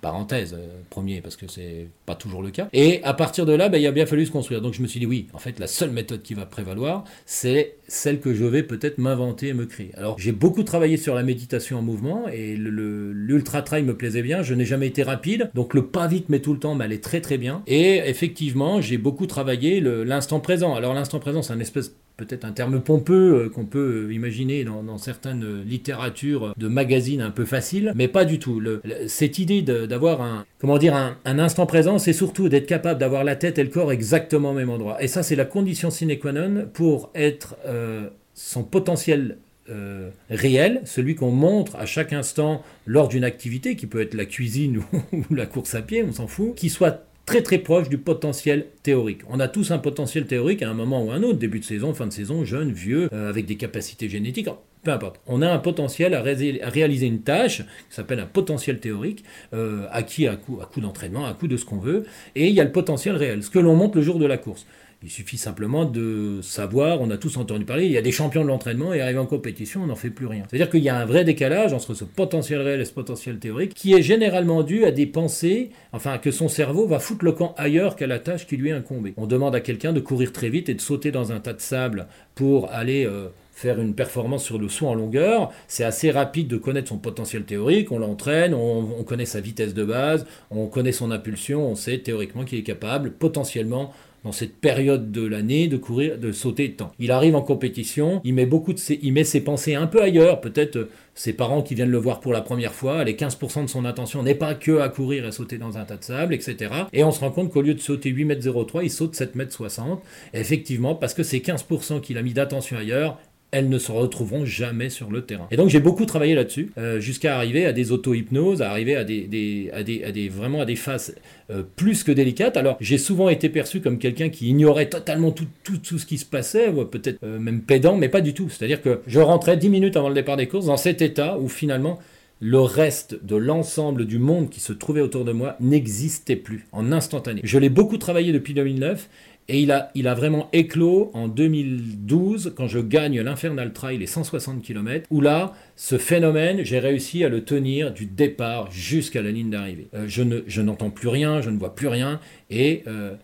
parenthèse, 0.00 0.54
euh, 0.58 0.80
premier, 0.90 1.20
parce 1.20 1.36
que 1.36 1.46
c'est 1.48 1.88
pas 2.06 2.14
toujours 2.14 2.42
le 2.42 2.50
cas. 2.50 2.68
Et 2.72 3.02
à 3.04 3.14
partir 3.14 3.46
de 3.46 3.52
là, 3.52 3.68
ben, 3.68 3.78
il 3.78 3.86
a 3.86 3.92
bien 3.92 4.06
fallu 4.06 4.26
se 4.26 4.30
construire. 4.30 4.60
Donc 4.60 4.74
je 4.74 4.82
me 4.82 4.86
suis 4.86 5.00
dit, 5.00 5.06
oui, 5.06 5.28
en 5.32 5.38
fait, 5.38 5.58
la 5.58 5.66
seule 5.66 5.90
méthode 5.90 6.22
qui 6.22 6.34
va 6.34 6.46
prévaloir, 6.46 7.04
c'est 7.26 7.76
celle 7.86 8.20
que 8.20 8.34
je 8.34 8.44
vais 8.44 8.62
peut-être 8.62 8.98
m'inventer 8.98 9.48
et 9.48 9.54
me 9.54 9.66
créer. 9.66 9.90
Alors 9.96 10.18
j'ai 10.18 10.32
beaucoup 10.32 10.62
travaillé 10.62 10.96
sur 10.96 11.14
la 11.14 11.22
méditation 11.22 11.78
en 11.78 11.82
mouvement, 11.82 12.28
et 12.28 12.56
l'ultra 12.56 13.62
trail 13.62 13.82
me 13.82 13.96
plaisait 13.96 14.22
bien. 14.22 14.42
Je 14.42 14.54
n'ai 14.54 14.64
jamais 14.64 14.86
été 14.86 15.02
rapide, 15.02 15.50
donc 15.54 15.74
le 15.74 15.86
pas 15.86 16.06
vite, 16.06 16.26
mais 16.28 16.40
tout 16.40 16.52
le 16.52 16.58
temps 16.58 16.74
m'allait 16.74 17.00
très 17.00 17.20
très 17.20 17.38
bien. 17.38 17.62
Et 17.66 17.96
effectivement, 18.06 18.80
j'ai 18.80 18.98
beaucoup 18.98 19.26
travaillé 19.26 19.80
l'instant 19.80 20.40
présent. 20.40 20.74
Alors 20.74 20.94
l'instant 20.94 21.18
présent, 21.18 21.42
c'est 21.42 21.52
un 21.52 21.60
espèce 21.60 21.92
peut-être 22.18 22.44
un 22.44 22.52
terme 22.52 22.80
pompeux 22.80 23.44
euh, 23.44 23.48
qu'on 23.48 23.64
peut 23.64 24.12
imaginer 24.12 24.64
dans, 24.64 24.98
certaines 24.98 25.62
littératures 25.62 26.52
de 26.56 26.68
magazines 26.68 27.22
un 27.22 27.30
peu 27.30 27.44
faciles, 27.44 27.92
mais 27.94 28.08
pas 28.08 28.24
du 28.24 28.38
tout. 28.38 28.60
cette 29.06 29.38
idée 29.38 29.62
d'avoir 29.62 30.20
un, 30.20 30.44
comment 30.58 30.76
dire, 30.76 30.94
un, 30.94 31.38
instant 31.38 31.66
présent, 31.66 31.98
c'est 31.98 32.12
surtout 32.12 32.48
d'être 32.48 32.66
capable 32.66 32.98
d'avoir 32.98 33.22
la 33.22 33.36
tête 33.36 33.58
et 33.58 33.64
le 33.64 33.70
corps 33.70 33.92
exactement 33.92 34.50
au 34.50 34.54
même 34.54 34.70
endroit. 34.70 35.02
Et 35.02 35.06
ça, 35.06 35.22
c'est 35.22 35.36
la 35.36 35.44
condition 35.44 35.90
sine 35.90 36.18
qua 36.18 36.32
non 36.32 36.68
pour 36.72 37.10
être 37.14 37.56
euh, 37.66 38.08
son 38.34 38.64
potentiel 38.64 39.38
euh, 39.70 40.10
réel, 40.30 40.80
celui 40.84 41.14
qu'on 41.14 41.30
montre 41.30 41.76
à 41.76 41.86
chaque 41.86 42.12
instant 42.12 42.62
lors 42.86 43.08
d'une 43.08 43.24
activité, 43.24 43.76
qui 43.76 43.86
peut 43.86 44.00
être 44.00 44.14
la 44.14 44.24
cuisine 44.24 44.82
ou 45.12 45.34
la 45.34 45.46
course 45.46 45.74
à 45.74 45.82
pied, 45.82 46.02
on 46.02 46.12
s'en 46.12 46.26
fout, 46.26 46.54
qui 46.56 46.70
soit 46.70 47.07
très 47.28 47.42
très 47.42 47.58
proche 47.58 47.90
du 47.90 47.98
potentiel 47.98 48.68
théorique. 48.82 49.20
On 49.28 49.38
a 49.38 49.48
tous 49.48 49.70
un 49.70 49.76
potentiel 49.76 50.24
théorique 50.26 50.62
à 50.62 50.70
un 50.70 50.74
moment 50.74 51.04
ou 51.04 51.10
à 51.10 51.14
un 51.16 51.22
autre, 51.22 51.38
début 51.38 51.60
de 51.60 51.64
saison, 51.64 51.92
fin 51.92 52.06
de 52.06 52.12
saison, 52.12 52.42
jeune, 52.42 52.72
vieux, 52.72 53.10
euh, 53.12 53.28
avec 53.28 53.44
des 53.44 53.56
capacités 53.56 54.08
génétiques, 54.08 54.48
peu 54.82 54.90
importe. 54.90 55.20
On 55.26 55.42
a 55.42 55.50
un 55.50 55.58
potentiel 55.58 56.14
à, 56.14 56.22
réaliser 56.22 57.06
une 57.06 57.20
tâche 57.20 57.58
qui 57.58 57.94
s'appelle 57.94 58.20
un 58.20 58.26
potentiel 58.26 58.80
théorique, 58.80 59.24
euh, 59.52 59.86
acquis 59.90 60.26
à 60.26 60.36
coup, 60.36 60.58
à 60.62 60.64
coup 60.64 60.80
d'entraînement, 60.80 61.26
à 61.26 61.34
coup 61.34 61.48
de 61.48 61.58
ce 61.58 61.66
qu'on 61.66 61.76
veut, 61.76 62.06
et 62.34 62.48
il 62.48 62.54
y 62.54 62.62
a 62.62 62.64
le 62.64 62.72
potentiel 62.72 63.14
réel, 63.14 63.42
ce 63.42 63.50
que 63.50 63.58
l'on 63.58 63.76
monte 63.76 63.94
le 63.96 64.00
jour 64.00 64.18
de 64.18 64.24
la 64.24 64.38
course. 64.38 64.66
Il 65.04 65.10
suffit 65.10 65.36
simplement 65.36 65.84
de 65.84 66.40
savoir, 66.42 67.00
on 67.00 67.08
a 67.10 67.16
tous 67.16 67.36
entendu 67.36 67.64
parler, 67.64 67.86
il 67.86 67.92
y 67.92 67.98
a 67.98 68.02
des 68.02 68.10
champions 68.10 68.42
de 68.42 68.48
l'entraînement 68.48 68.92
et 68.92 69.00
arrivé 69.00 69.20
en 69.20 69.26
compétition, 69.26 69.82
on 69.84 69.86
n'en 69.86 69.94
fait 69.94 70.10
plus 70.10 70.26
rien. 70.26 70.42
C'est-à-dire 70.48 70.68
qu'il 70.68 70.82
y 70.82 70.88
a 70.88 70.96
un 70.96 71.04
vrai 71.04 71.22
décalage 71.24 71.72
entre 71.72 71.94
ce 71.94 72.02
potentiel 72.02 72.60
réel 72.62 72.80
et 72.80 72.84
ce 72.84 72.92
potentiel 72.92 73.38
théorique 73.38 73.74
qui 73.74 73.94
est 73.94 74.02
généralement 74.02 74.64
dû 74.64 74.84
à 74.84 74.90
des 74.90 75.06
pensées, 75.06 75.70
enfin 75.92 76.18
que 76.18 76.32
son 76.32 76.48
cerveau 76.48 76.88
va 76.88 76.98
foutre 76.98 77.24
le 77.24 77.30
camp 77.30 77.54
ailleurs 77.56 77.94
qu'à 77.94 78.08
la 78.08 78.18
tâche 78.18 78.48
qui 78.48 78.56
lui 78.56 78.70
est 78.70 78.72
incombée. 78.72 79.14
On 79.16 79.28
demande 79.28 79.54
à 79.54 79.60
quelqu'un 79.60 79.92
de 79.92 80.00
courir 80.00 80.32
très 80.32 80.48
vite 80.48 80.68
et 80.68 80.74
de 80.74 80.80
sauter 80.80 81.12
dans 81.12 81.30
un 81.30 81.38
tas 81.38 81.52
de 81.52 81.60
sable 81.60 82.08
pour 82.34 82.68
aller... 82.72 83.06
Euh, 83.06 83.28
faire 83.58 83.80
une 83.80 83.92
performance 83.92 84.44
sur 84.44 84.56
le 84.56 84.68
saut 84.68 84.86
en 84.86 84.94
longueur, 84.94 85.50
c'est 85.66 85.82
assez 85.82 86.12
rapide 86.12 86.46
de 86.46 86.56
connaître 86.56 86.90
son 86.90 86.98
potentiel 86.98 87.42
théorique, 87.42 87.90
on 87.90 87.98
l'entraîne, 87.98 88.54
on, 88.54 89.02
connaît 89.02 89.24
sa 89.24 89.40
vitesse 89.40 89.74
de 89.74 89.84
base, 89.84 90.26
on 90.52 90.68
connaît 90.68 90.92
son 90.92 91.10
impulsion, 91.10 91.68
on 91.68 91.74
sait 91.74 91.98
théoriquement 91.98 92.44
qu'il 92.44 92.60
est 92.60 92.62
capable 92.62 93.10
potentiellement 93.10 93.92
dans 94.28 94.32
cette 94.32 94.56
période 94.56 95.10
de 95.10 95.26
l'année 95.26 95.68
de 95.68 95.78
courir, 95.78 96.18
de 96.18 96.32
sauter 96.32 96.68
de 96.68 96.74
temps. 96.74 96.92
Il 96.98 97.12
arrive 97.12 97.34
en 97.34 97.40
compétition, 97.40 98.20
il 98.24 98.34
met 98.34 98.44
beaucoup 98.44 98.74
de 98.74 98.78
ses, 98.78 99.00
il 99.02 99.14
met 99.14 99.24
ses 99.24 99.40
pensées 99.40 99.74
un 99.74 99.86
peu 99.86 100.02
ailleurs, 100.02 100.42
peut-être 100.42 100.76
euh, 100.76 100.90
ses 101.14 101.32
parents 101.32 101.62
qui 101.62 101.74
viennent 101.74 101.90
le 101.90 101.96
voir 101.96 102.20
pour 102.20 102.34
la 102.34 102.42
première 102.42 102.74
fois, 102.74 103.04
les 103.04 103.14
15% 103.14 103.62
de 103.62 103.66
son 103.68 103.86
attention 103.86 104.22
n'est 104.22 104.34
pas 104.34 104.54
que 104.54 104.80
à 104.80 104.90
courir 104.90 105.26
et 105.26 105.32
sauter 105.32 105.56
dans 105.56 105.78
un 105.78 105.84
tas 105.84 105.96
de 105.96 106.04
sable, 106.04 106.34
etc. 106.34 106.70
Et 106.92 107.04
on 107.04 107.10
se 107.10 107.20
rend 107.20 107.30
compte 107.30 107.50
qu'au 107.50 107.62
lieu 107.62 107.72
de 107.72 107.80
sauter 107.80 108.10
8 108.10 108.30
m 108.30 108.38
03, 108.38 108.84
il 108.84 108.90
saute 108.90 109.14
7 109.14 109.32
m 109.34 109.46
60. 109.48 110.02
effectivement, 110.34 110.94
parce 110.94 111.14
que 111.14 111.22
ces 111.22 111.38
15% 111.38 112.02
qu'il 112.02 112.18
a 112.18 112.22
mis 112.22 112.34
d'attention 112.34 112.76
ailleurs, 112.76 113.18
elles 113.50 113.68
ne 113.68 113.78
se 113.78 113.90
retrouveront 113.90 114.44
jamais 114.44 114.90
sur 114.90 115.10
le 115.10 115.22
terrain. 115.22 115.48
Et 115.50 115.56
donc 115.56 115.70
j'ai 115.70 115.80
beaucoup 115.80 116.04
travaillé 116.04 116.34
là-dessus, 116.34 116.70
euh, 116.76 117.00
jusqu'à 117.00 117.36
arriver 117.36 117.64
à 117.64 117.72
des 117.72 117.92
auto-hypnoses, 117.92 118.60
à 118.60 118.70
arriver 118.70 118.94
à 118.94 119.04
des, 119.04 120.28
vraiment 120.28 120.60
à 120.60 120.64
des 120.66 120.76
phases 120.76 121.14
euh, 121.50 121.62
plus 121.76 122.04
que 122.04 122.12
délicates. 122.12 122.56
Alors 122.56 122.76
j'ai 122.80 122.98
souvent 122.98 123.28
été 123.28 123.48
perçu 123.48 123.80
comme 123.80 123.98
quelqu'un 123.98 124.28
qui 124.28 124.48
ignorait 124.48 124.88
totalement 124.88 125.30
tout, 125.30 125.46
tout, 125.64 125.78
tout 125.78 125.98
ce 125.98 126.06
qui 126.06 126.18
se 126.18 126.26
passait, 126.26 126.68
ou 126.68 126.84
peut-être 126.84 127.18
euh, 127.24 127.38
même 127.38 127.62
pédant, 127.62 127.96
mais 127.96 128.08
pas 128.08 128.20
du 128.20 128.34
tout. 128.34 128.48
C'est-à-dire 128.50 128.82
que 128.82 129.00
je 129.06 129.20
rentrais 129.20 129.56
10 129.56 129.70
minutes 129.70 129.96
avant 129.96 130.08
le 130.08 130.14
départ 130.14 130.36
des 130.36 130.46
courses 130.46 130.66
dans 130.66 130.76
cet 130.76 131.00
état 131.00 131.38
où 131.38 131.48
finalement 131.48 131.98
le 132.40 132.60
reste 132.60 133.24
de 133.24 133.36
l'ensemble 133.36 134.06
du 134.06 134.18
monde 134.18 134.48
qui 134.48 134.60
se 134.60 134.72
trouvait 134.72 135.00
autour 135.00 135.24
de 135.24 135.32
moi 135.32 135.56
n'existait 135.60 136.36
plus 136.36 136.66
en 136.72 136.92
instantané. 136.92 137.40
Je 137.44 137.58
l'ai 137.58 137.68
beaucoup 137.68 137.98
travaillé 137.98 138.32
depuis 138.32 138.54
2009 138.54 139.08
et 139.48 139.62
il 139.62 139.72
a, 139.72 139.90
il 139.94 140.08
a 140.08 140.14
vraiment 140.14 140.48
éclos 140.52 141.10
en 141.14 141.26
2012 141.28 142.52
quand 142.56 142.66
je 142.66 142.80
gagne 142.80 143.20
l'Infernal 143.20 143.72
Trail, 143.72 143.98
les 143.98 144.06
160 144.06 144.62
km, 144.62 145.06
où 145.10 145.20
là, 145.20 145.54
ce 145.76 145.96
phénomène, 145.96 146.64
j'ai 146.64 146.78
réussi 146.78 147.24
à 147.24 147.28
le 147.28 147.44
tenir 147.44 147.92
du 147.92 148.04
départ 148.04 148.70
jusqu'à 148.70 149.22
la 149.22 149.30
ligne 149.30 149.50
d'arrivée. 149.50 149.88
Euh, 149.94 150.06
je 150.06 150.62
n'entends 150.62 150.90
plus 150.90 151.08
rien, 151.08 151.40
je 151.40 151.50
ne 151.50 151.58
vois 151.58 151.74
plus 151.74 151.88
rien, 151.88 152.20
et 152.50 152.82
euh, 152.86 153.14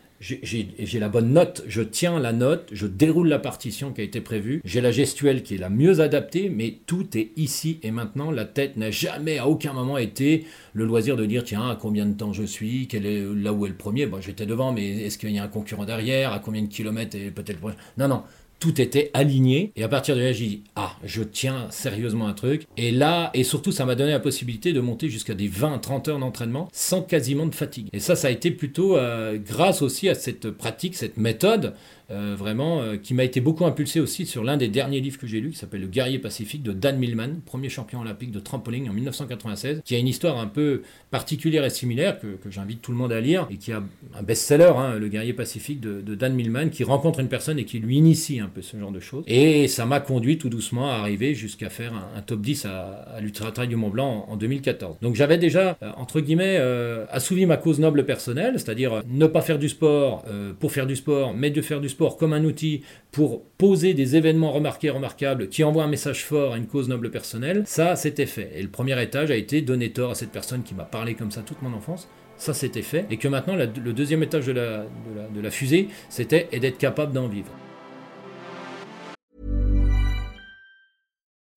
j'ai 0.42 0.98
la 0.98 1.08
bonne 1.08 1.32
note, 1.32 1.62
je 1.66 1.82
tiens 1.82 2.18
la 2.18 2.32
note, 2.32 2.68
je 2.72 2.86
déroule 2.86 3.28
la 3.28 3.38
partition 3.38 3.92
qui 3.92 4.00
a 4.00 4.04
été 4.04 4.20
prévue, 4.20 4.60
j'ai 4.64 4.80
la 4.80 4.90
gestuelle 4.90 5.42
qui 5.42 5.56
est 5.56 5.58
la 5.58 5.68
mieux 5.68 6.00
adaptée, 6.00 6.48
mais 6.48 6.78
tout 6.86 7.16
est 7.16 7.32
ici 7.36 7.78
et 7.82 7.90
maintenant. 7.90 8.30
La 8.30 8.44
tête 8.44 8.76
n'a 8.76 8.90
jamais, 8.90 9.38
à 9.38 9.46
aucun 9.46 9.72
moment, 9.72 9.98
été 9.98 10.46
le 10.72 10.84
loisir 10.86 11.16
de 11.16 11.26
dire 11.26 11.44
tiens, 11.44 11.68
à 11.68 11.76
combien 11.76 12.06
de 12.06 12.14
temps 12.14 12.32
je 12.32 12.44
suis, 12.44 12.88
est 12.92 13.00
là 13.00 13.52
où 13.52 13.66
est 13.66 13.68
le 13.68 13.74
premier. 13.74 14.06
Bon, 14.06 14.20
j'étais 14.20 14.46
devant, 14.46 14.72
mais 14.72 15.04
est-ce 15.04 15.18
qu'il 15.18 15.30
y 15.30 15.38
a 15.38 15.44
un 15.44 15.48
concurrent 15.48 15.84
derrière, 15.84 16.32
à 16.32 16.38
combien 16.38 16.62
de 16.62 16.68
kilomètres 16.68 17.16
et 17.16 17.30
peut-être 17.30 17.60
Non, 17.98 18.08
non, 18.08 18.22
tout 18.64 18.80
était 18.80 19.11
aligné. 19.12 19.73
Et 19.76 19.85
à 19.85 19.88
partir 19.88 20.16
de 20.16 20.23
là, 20.23 20.33
j'ai 20.33 20.47
dit, 20.47 20.62
ah, 20.75 20.97
je 21.04 21.23
tiens 21.23 21.66
sérieusement 21.68 22.26
un 22.26 22.33
truc. 22.33 22.66
Et 22.78 22.92
là, 22.92 23.30
et 23.35 23.44
surtout, 23.44 23.73
ça 23.73 23.85
m'a 23.85 23.94
donné 23.94 24.12
la 24.12 24.21
possibilité 24.21 24.73
de 24.73 24.80
monter 24.80 25.11
jusqu'à 25.11 25.35
des 25.35 25.50
20-30 25.50 26.09
heures 26.09 26.18
d'entraînement 26.18 26.71
sans 26.73 27.02
quasiment 27.02 27.44
de 27.44 27.54
fatigue. 27.54 27.88
Et 27.92 28.00
ça, 28.00 28.16
ça 28.16 28.28
a 28.28 28.30
été 28.30 28.50
plutôt 28.50 28.97
euh, 28.97 29.37
grâce 29.37 29.83
aussi 29.83 30.09
à 30.09 30.14
cette 30.14 30.50
pratique, 30.50 30.94
cette 30.94 31.18
méthode 31.18 31.75
euh, 32.11 32.34
vraiment, 32.37 32.82
euh, 32.82 32.96
qui 32.99 33.14
m'a 33.14 33.25
été 33.25 33.40
beaucoup 33.40 33.64
impulsé 33.64 33.99
aussi 33.99 34.26
sur 34.26 34.44
l'un 34.44 34.58
des 34.58 34.68
derniers 34.68 35.00
livres 35.00 35.18
que 35.18 35.26
j'ai 35.26 35.40
lu, 35.40 35.50
qui 35.52 35.56
s'appelle 35.56 35.80
Le 35.80 35.87
guerrier 35.87 36.18
pacifique 36.18 36.62
de 36.62 36.73
Dan 36.73 36.99
Millman, 36.99 37.40
premier 37.46 37.70
champion 37.70 38.00
olympique 38.00 38.30
de 38.30 38.40
trampoline 38.40 38.90
en 38.90 38.92
1996, 38.92 39.80
qui 39.87 39.94
a 39.94 39.99
une 39.99 40.06
histoire 40.06 40.38
un 40.38 40.46
peu 40.46 40.82
particulière 41.11 41.64
et 41.64 41.70
similaire 41.70 42.18
que, 42.20 42.26
j'invite 42.50 42.82
tout 42.82 42.92
le 42.92 42.99
monde 42.99 43.11
à 43.11 43.23
lire 43.23 43.49
et 43.50 43.56
qui 43.56 43.73
a 43.73 43.82
un 44.18 44.23
best-seller, 44.23 44.73
hein, 44.76 44.99
Le 44.99 45.08
guerrier 45.08 45.32
pacifique 45.32 45.80
de, 45.80 46.14
Dan 46.14 46.34
Millman, 46.34 46.68
qui 46.68 46.84
rencontre 46.84 47.20
une 47.20 47.28
personne 47.28 47.58
et 47.58 47.64
qui 47.64 47.78
lui 47.78 47.96
initie 47.96 48.38
un 48.38 48.49
peu 48.49 48.61
ce 48.61 48.76
genre 48.76 48.92
de 48.92 49.00
choses. 49.00 49.25
Et 49.26 49.66
ça 49.66 49.87
m'a 49.87 50.00
conduit 50.00 50.37
tout 50.37 50.50
doucement 50.50 50.90
à 50.90 50.96
arriver 50.96 51.34
jusqu'à 51.34 51.70
faire 51.70 51.94
un, 52.14 52.20
top 52.20 52.42
10 52.42 52.66
à, 52.66 52.87
à 53.16 53.20
l'Ultra 53.20 53.50
Trail 53.50 53.68
du 53.68 53.76
Mont 53.76 53.88
Blanc 53.88 54.26
en, 54.28 54.37
2014. 54.37 54.99
Donc 55.00 55.14
j'avais 55.14 55.38
déjà, 55.38 55.78
euh, 55.82 55.90
entre 55.96 56.20
guillemets, 56.20 56.58
euh, 56.58 57.06
assouvi 57.11 57.46
ma 57.46 57.56
cause 57.56 57.80
noble 57.80 58.04
personnelle, 58.04 58.54
c'est-à-dire 58.56 59.02
ne 59.08 59.26
pas 59.26 59.40
faire 59.40 59.58
du 59.58 59.70
sport 59.70 60.25
pour 60.61 60.70
faire 60.70 60.87
du 60.87 60.96
sport, 60.96 61.32
mais 61.34 61.50
de 61.50 61.62
faire 61.62 61.80
du 61.80 61.88
sport 61.88 61.93
comme 61.96 62.32
un 62.32 62.44
outil 62.44 62.82
pour 63.10 63.44
poser 63.58 63.94
des 63.94 64.16
événements 64.16 64.52
remarqués, 64.52 64.90
remarquables, 64.90 65.48
qui 65.48 65.64
envoient 65.64 65.84
un 65.84 65.88
message 65.88 66.24
fort 66.24 66.54
à 66.54 66.56
une 66.56 66.66
cause 66.66 66.88
noble 66.88 67.10
personnelle. 67.10 67.62
Ça, 67.66 67.96
c'était 67.96 68.26
fait. 68.26 68.52
Et 68.56 68.62
le 68.62 68.68
premier 68.68 69.00
étage 69.02 69.30
a 69.30 69.36
été 69.36 69.62
donner 69.62 69.92
tort 69.92 70.10
à 70.10 70.14
cette 70.14 70.30
personne 70.30 70.62
qui 70.62 70.74
m'a 70.74 70.84
parlé 70.84 71.14
comme 71.14 71.30
ça 71.30 71.42
toute 71.42 71.62
mon 71.62 71.72
enfance 71.72 72.08
ça 72.36 72.54
c'était 72.54 72.82
fait, 72.82 73.06
et 73.10 73.16
que 73.16 73.28
maintenant 73.28 73.54
le 73.54 73.92
deuxième 73.92 74.22
étage 74.22 74.46
de 74.46 74.52
la, 74.52 74.84
de 75.32 75.40
la, 75.40 75.50
fusée, 75.50 75.88
c'était 76.08 76.48
d'être 76.58 76.78
capable 76.78 77.12
d'en 77.12 77.28
vivre. 77.28 77.50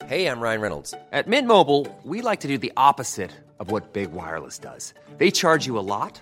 Hey, 0.10 0.25
I'm 0.25 0.39
Ryan 0.39 0.62
Reynolds. 0.62 0.94
At 1.12 1.27
Mint 1.27 1.50
we 2.06 2.22
like 2.22 2.39
to 2.41 2.48
do 2.48 2.58
the 2.58 2.72
opposite 2.77 3.32
of 3.60 3.72
what 3.72 3.91
Big 3.91 4.10
Wireless 4.13 4.58
does. 4.58 4.94
They 5.17 5.32
charge 5.32 5.67
you 5.67 5.77
a 5.77 5.82
lot, 5.82 6.22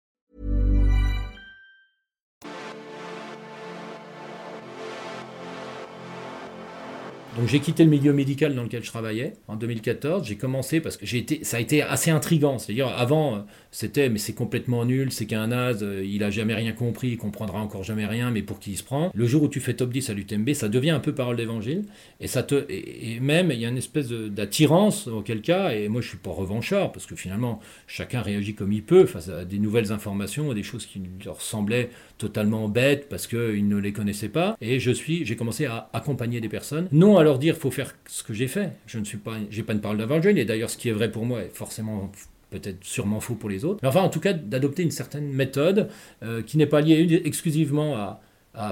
Donc 7.37 7.47
j'ai 7.47 7.59
quitté 7.59 7.85
le 7.85 7.89
milieu 7.89 8.11
médical 8.11 8.55
dans 8.55 8.63
lequel 8.63 8.83
je 8.83 8.89
travaillais 8.89 9.33
en 9.47 9.55
2014. 9.55 10.27
J'ai 10.27 10.35
commencé 10.35 10.81
parce 10.81 10.97
que 10.97 11.05
j'ai 11.05 11.19
été, 11.19 11.43
ça 11.43 11.57
a 11.57 11.59
été 11.61 11.81
assez 11.81 12.11
intrigant. 12.11 12.59
C'est-à-dire 12.59 12.87
avant 12.89 13.45
c'était 13.71 14.09
mais 14.09 14.19
c'est 14.19 14.33
complètement 14.33 14.83
nul, 14.83 15.11
c'est 15.11 15.25
qu'un 15.25 15.47
naze, 15.47 15.85
il 16.03 16.23
a 16.23 16.29
jamais 16.29 16.53
rien 16.53 16.73
compris, 16.73 17.09
il 17.09 17.17
comprendra 17.17 17.61
encore 17.61 17.83
jamais 17.83 18.05
rien, 18.05 18.31
mais 18.31 18.41
pour 18.41 18.59
qui 18.59 18.71
il 18.71 18.77
se 18.77 18.83
prend. 18.83 19.11
Le 19.13 19.25
jour 19.25 19.43
où 19.43 19.47
tu 19.47 19.61
fais 19.61 19.73
top 19.73 19.91
10 19.91 20.09
à 20.09 20.13
l'UTMB, 20.13 20.51
ça 20.53 20.67
devient 20.67 20.89
un 20.89 20.99
peu 20.99 21.13
parole 21.15 21.37
d'évangile 21.37 21.83
et 22.19 22.27
ça 22.27 22.43
te 22.43 22.65
et, 22.69 23.19
même 23.21 23.51
il 23.51 23.59
y 23.59 23.65
a 23.65 23.69
une 23.69 23.77
espèce 23.77 24.09
d'attirance 24.09 25.07
auquel 25.07 25.41
cas 25.41 25.71
et 25.71 25.87
moi 25.87 26.01
je 26.01 26.09
suis 26.09 26.17
pas 26.17 26.31
revanchard 26.31 26.91
parce 26.91 27.05
que 27.05 27.15
finalement 27.15 27.59
chacun 27.87 28.21
réagit 28.21 28.55
comme 28.55 28.71
il 28.71 28.83
peut 28.83 29.05
face 29.05 29.29
à 29.29 29.45
des 29.45 29.59
nouvelles 29.59 29.91
informations, 29.91 30.51
à 30.51 30.53
des 30.53 30.63
choses 30.63 30.85
qui 30.85 31.01
leur 31.25 31.41
semblaient 31.41 31.89
totalement 32.17 32.67
bêtes 32.67 33.07
parce 33.09 33.25
qu'ils 33.27 33.67
ne 33.67 33.77
les 33.77 33.93
connaissaient 33.93 34.29
pas 34.29 34.57
et 34.61 34.79
je 34.79 34.91
suis 34.91 35.25
j'ai 35.25 35.35
commencé 35.35 35.65
à 35.65 35.89
accompagner 35.93 36.41
des 36.41 36.49
personnes 36.49 36.87
non 36.91 37.20
à 37.21 37.23
leur 37.23 37.39
dire 37.39 37.55
faut 37.55 37.71
faire 37.71 37.95
ce 38.07 38.23
que 38.23 38.33
j'ai 38.33 38.47
fait. 38.47 38.71
Je 38.85 38.99
ne 38.99 39.05
suis 39.05 39.17
pas, 39.17 39.33
j'ai 39.49 39.63
pas 39.63 39.73
une 39.73 39.81
parole 39.81 39.97
d'évangile, 39.97 40.37
et 40.37 40.45
d'ailleurs 40.45 40.69
ce 40.69 40.77
qui 40.77 40.89
est 40.89 40.93
vrai 40.93 41.09
pour 41.09 41.25
moi 41.25 41.41
est 41.41 41.55
forcément 41.55 42.11
peut-être 42.51 42.83
sûrement 42.83 43.19
faux 43.19 43.35
pour 43.35 43.49
les 43.49 43.65
autres. 43.65 43.79
Mais 43.81 43.87
enfin, 43.87 44.01
en 44.01 44.09
tout 44.09 44.19
cas, 44.19 44.33
d'adopter 44.33 44.83
une 44.83 44.91
certaine 44.91 45.31
méthode 45.31 45.89
euh, 46.21 46.43
qui 46.43 46.57
n'est 46.57 46.67
pas 46.67 46.81
liée 46.81 47.21
exclusivement 47.25 47.95
à, 47.95 48.19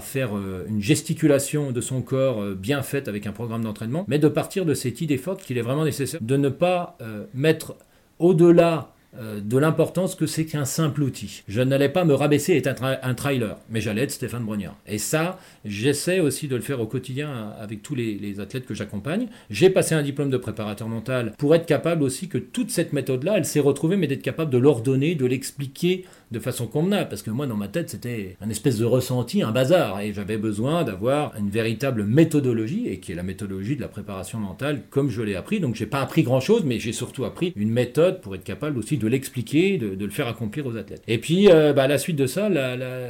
faire 0.02 0.36
euh, 0.36 0.66
une 0.68 0.82
gesticulation 0.82 1.72
de 1.72 1.80
son 1.80 2.02
corps 2.02 2.42
euh, 2.42 2.54
bien 2.54 2.82
faite 2.82 3.08
avec 3.08 3.26
un 3.26 3.32
programme 3.32 3.64
d'entraînement, 3.64 4.04
mais 4.10 4.20
de 4.20 4.28
partir 4.28 4.66
de 4.66 4.74
cette 4.74 5.00
idée 5.00 5.18
forte 5.18 5.42
qu'il 5.42 5.58
est 5.58 5.62
vraiment 5.62 5.86
nécessaire 5.86 6.20
de 6.22 6.36
ne 6.36 6.50
pas 6.50 6.98
mettre 7.34 7.76
au-delà 8.20 8.94
de 9.18 9.58
l'importance 9.58 10.16
que 10.16 10.26
c'est 10.26 10.46
qu'un 10.46 10.66
simple 10.66 11.02
outil. 11.02 11.44
Je 11.48 11.62
n'allais 11.62 11.90
pas 11.90 12.06
me 12.06 12.14
rabaisser 12.14 12.56
être 12.56 12.84
un, 12.84 13.14
trailer, 13.14 13.58
mais 13.70 13.82
j'allais 13.82 14.04
être 14.04 14.12
Stéphane 14.12 14.44
Brognard. 14.44 14.78
Et 14.88 14.98
ça, 14.98 15.40
j'essaie 15.66 16.20
aussi 16.20 16.48
de 16.48 16.56
le 16.56 16.62
faire 16.62 16.80
au 16.80 16.86
quotidien 16.86 17.54
avec 17.60 17.82
tous 17.82 17.96
les, 17.96 18.40
athlètes 18.40 18.66
que 18.66 18.74
j'accompagne. 18.74 19.28
J'ai 19.50 19.70
passé 19.70 19.96
un 19.96 20.04
diplôme 20.04 20.30
de 20.30 20.38
préparateur 20.38 20.88
mental 20.88 21.34
pour 21.38 21.56
être 21.56 21.66
capable 21.66 22.04
aussi 22.04 22.28
que 22.28 22.38
toute 22.38 22.72
cette 22.72 22.94
méthode-là, 22.94 23.38
elle 23.38 23.46
s'est 23.46 23.60
retrouvée, 23.60 23.98
mais 23.98 24.08
d'être 24.08 24.22
capable 24.22 24.52
de 24.52 24.58
l'ordonner, 24.58 25.16
de 25.16 25.26
l'expliquer 25.26 26.06
de 26.32 26.40
façon 26.40 26.68
convenable. 26.68 27.10
Parce 27.10 27.24
que 27.24 27.32
moi, 27.32 27.48
dans 27.48 27.58
ma 27.58 27.68
tête, 27.68 27.90
c'était 27.90 28.38
un 28.42 28.50
espèce 28.50 28.78
de 28.78 28.86
ressenti, 28.86 29.42
un 29.42 29.52
bazar. 29.52 30.02
Et 30.02 30.14
j'avais 30.14 30.38
besoin 30.38 30.84
d'avoir 30.84 31.36
une 31.38 31.50
véritable 31.50 32.04
méthodologie, 32.04 32.88
et 32.88 33.00
qui 33.00 33.12
est 33.12 33.16
la 33.16 33.24
méthodologie 33.24 33.76
de 33.76 33.82
la 33.82 33.88
préparation 33.88 34.40
mentale, 34.40 34.84
comme 34.90 35.10
je 35.10 35.22
l'ai 35.22 35.36
appris. 35.36 35.60
Donc, 35.60 35.76
j'ai 35.76 35.88
pas 35.88 36.02
appris 36.02 36.24
grand-chose, 36.24 36.64
mais 36.66 36.80
j'ai 36.80 36.94
surtout 36.94 37.26
appris 37.26 37.54
une 37.56 37.72
méthode 37.72 38.22
pour 38.22 38.36
être 38.36 38.44
capable 38.44 38.78
aussi 38.78 38.98
de 39.00 39.08
l'expliquer, 39.08 39.78
de, 39.78 40.06
le 40.06 40.12
faire 40.12 40.28
accomplir 40.28 40.68
aux 40.68 40.78
athlètes. 40.78 41.02
Et 41.08 41.18
puis, 41.18 41.50
euh, 41.50 41.74
bah, 41.74 41.84
à 41.84 41.88
la 41.88 41.98
suite 41.98 42.16
de 42.16 42.28
ça, 42.28 42.50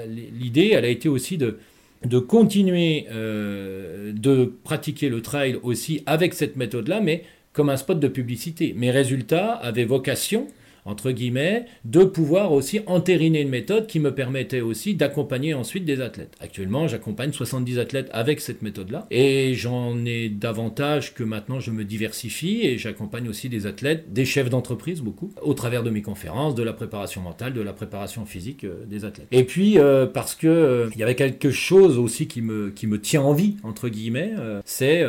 l'idée, 0.07 0.71
elle 0.73 0.85
a 0.85 0.89
été 0.89 1.09
aussi 1.09 1.37
de, 1.37 1.57
de 2.05 2.19
continuer 2.19 3.07
euh, 3.11 4.13
de 4.13 4.53
pratiquer 4.63 5.09
le 5.09 5.21
trail 5.21 5.57
aussi 5.63 6.03
avec 6.05 6.33
cette 6.33 6.55
méthode-là, 6.55 7.01
mais 7.01 7.23
comme 7.51 7.69
un 7.69 7.77
spot 7.77 7.99
de 7.99 8.07
publicité. 8.07 8.73
Mes 8.77 8.91
résultats 8.91 9.53
avaient 9.53 9.85
vocation 9.85 10.47
entre 10.85 11.11
guillemets, 11.11 11.65
de 11.85 12.03
pouvoir 12.03 12.51
aussi 12.51 12.81
entériner 12.87 13.41
une 13.41 13.49
méthode 13.49 13.87
qui 13.87 13.99
me 13.99 14.13
permettait 14.13 14.61
aussi 14.61 14.95
d'accompagner 14.95 15.53
ensuite 15.53 15.85
des 15.85 16.01
athlètes. 16.01 16.35
Actuellement, 16.39 16.87
j'accompagne 16.87 17.31
70 17.31 17.79
athlètes 17.79 18.09
avec 18.11 18.39
cette 18.39 18.61
méthode-là, 18.61 19.07
et 19.11 19.53
j'en 19.53 20.05
ai 20.05 20.29
davantage 20.29 21.13
que 21.13 21.23
maintenant 21.23 21.59
je 21.59 21.71
me 21.71 21.83
diversifie, 21.83 22.61
et 22.63 22.77
j'accompagne 22.77 23.27
aussi 23.27 23.49
des 23.49 23.65
athlètes, 23.65 24.11
des 24.13 24.25
chefs 24.25 24.49
d'entreprise 24.49 25.01
beaucoup, 25.01 25.31
au 25.41 25.53
travers 25.53 25.83
de 25.83 25.89
mes 25.89 26.01
conférences, 26.01 26.55
de 26.55 26.63
la 26.63 26.73
préparation 26.73 27.21
mentale, 27.21 27.53
de 27.53 27.61
la 27.61 27.73
préparation 27.73 28.25
physique 28.25 28.63
euh, 28.63 28.85
des 28.85 29.05
athlètes. 29.05 29.27
Et 29.31 29.43
puis, 29.43 29.77
euh, 29.77 30.05
parce 30.05 30.35
que 30.35 30.47
euh, 30.47 30.89
y 30.95 31.03
avait 31.03 31.15
quelque 31.15 31.51
chose 31.51 31.97
aussi 31.97 32.27
qui 32.27 32.41
me, 32.41 32.69
qui 32.69 32.87
me 32.87 32.99
tient 32.99 33.21
en 33.21 33.33
vie, 33.33 33.57
entre 33.63 33.89
guillemets, 33.89 34.33
c'est 34.65 35.03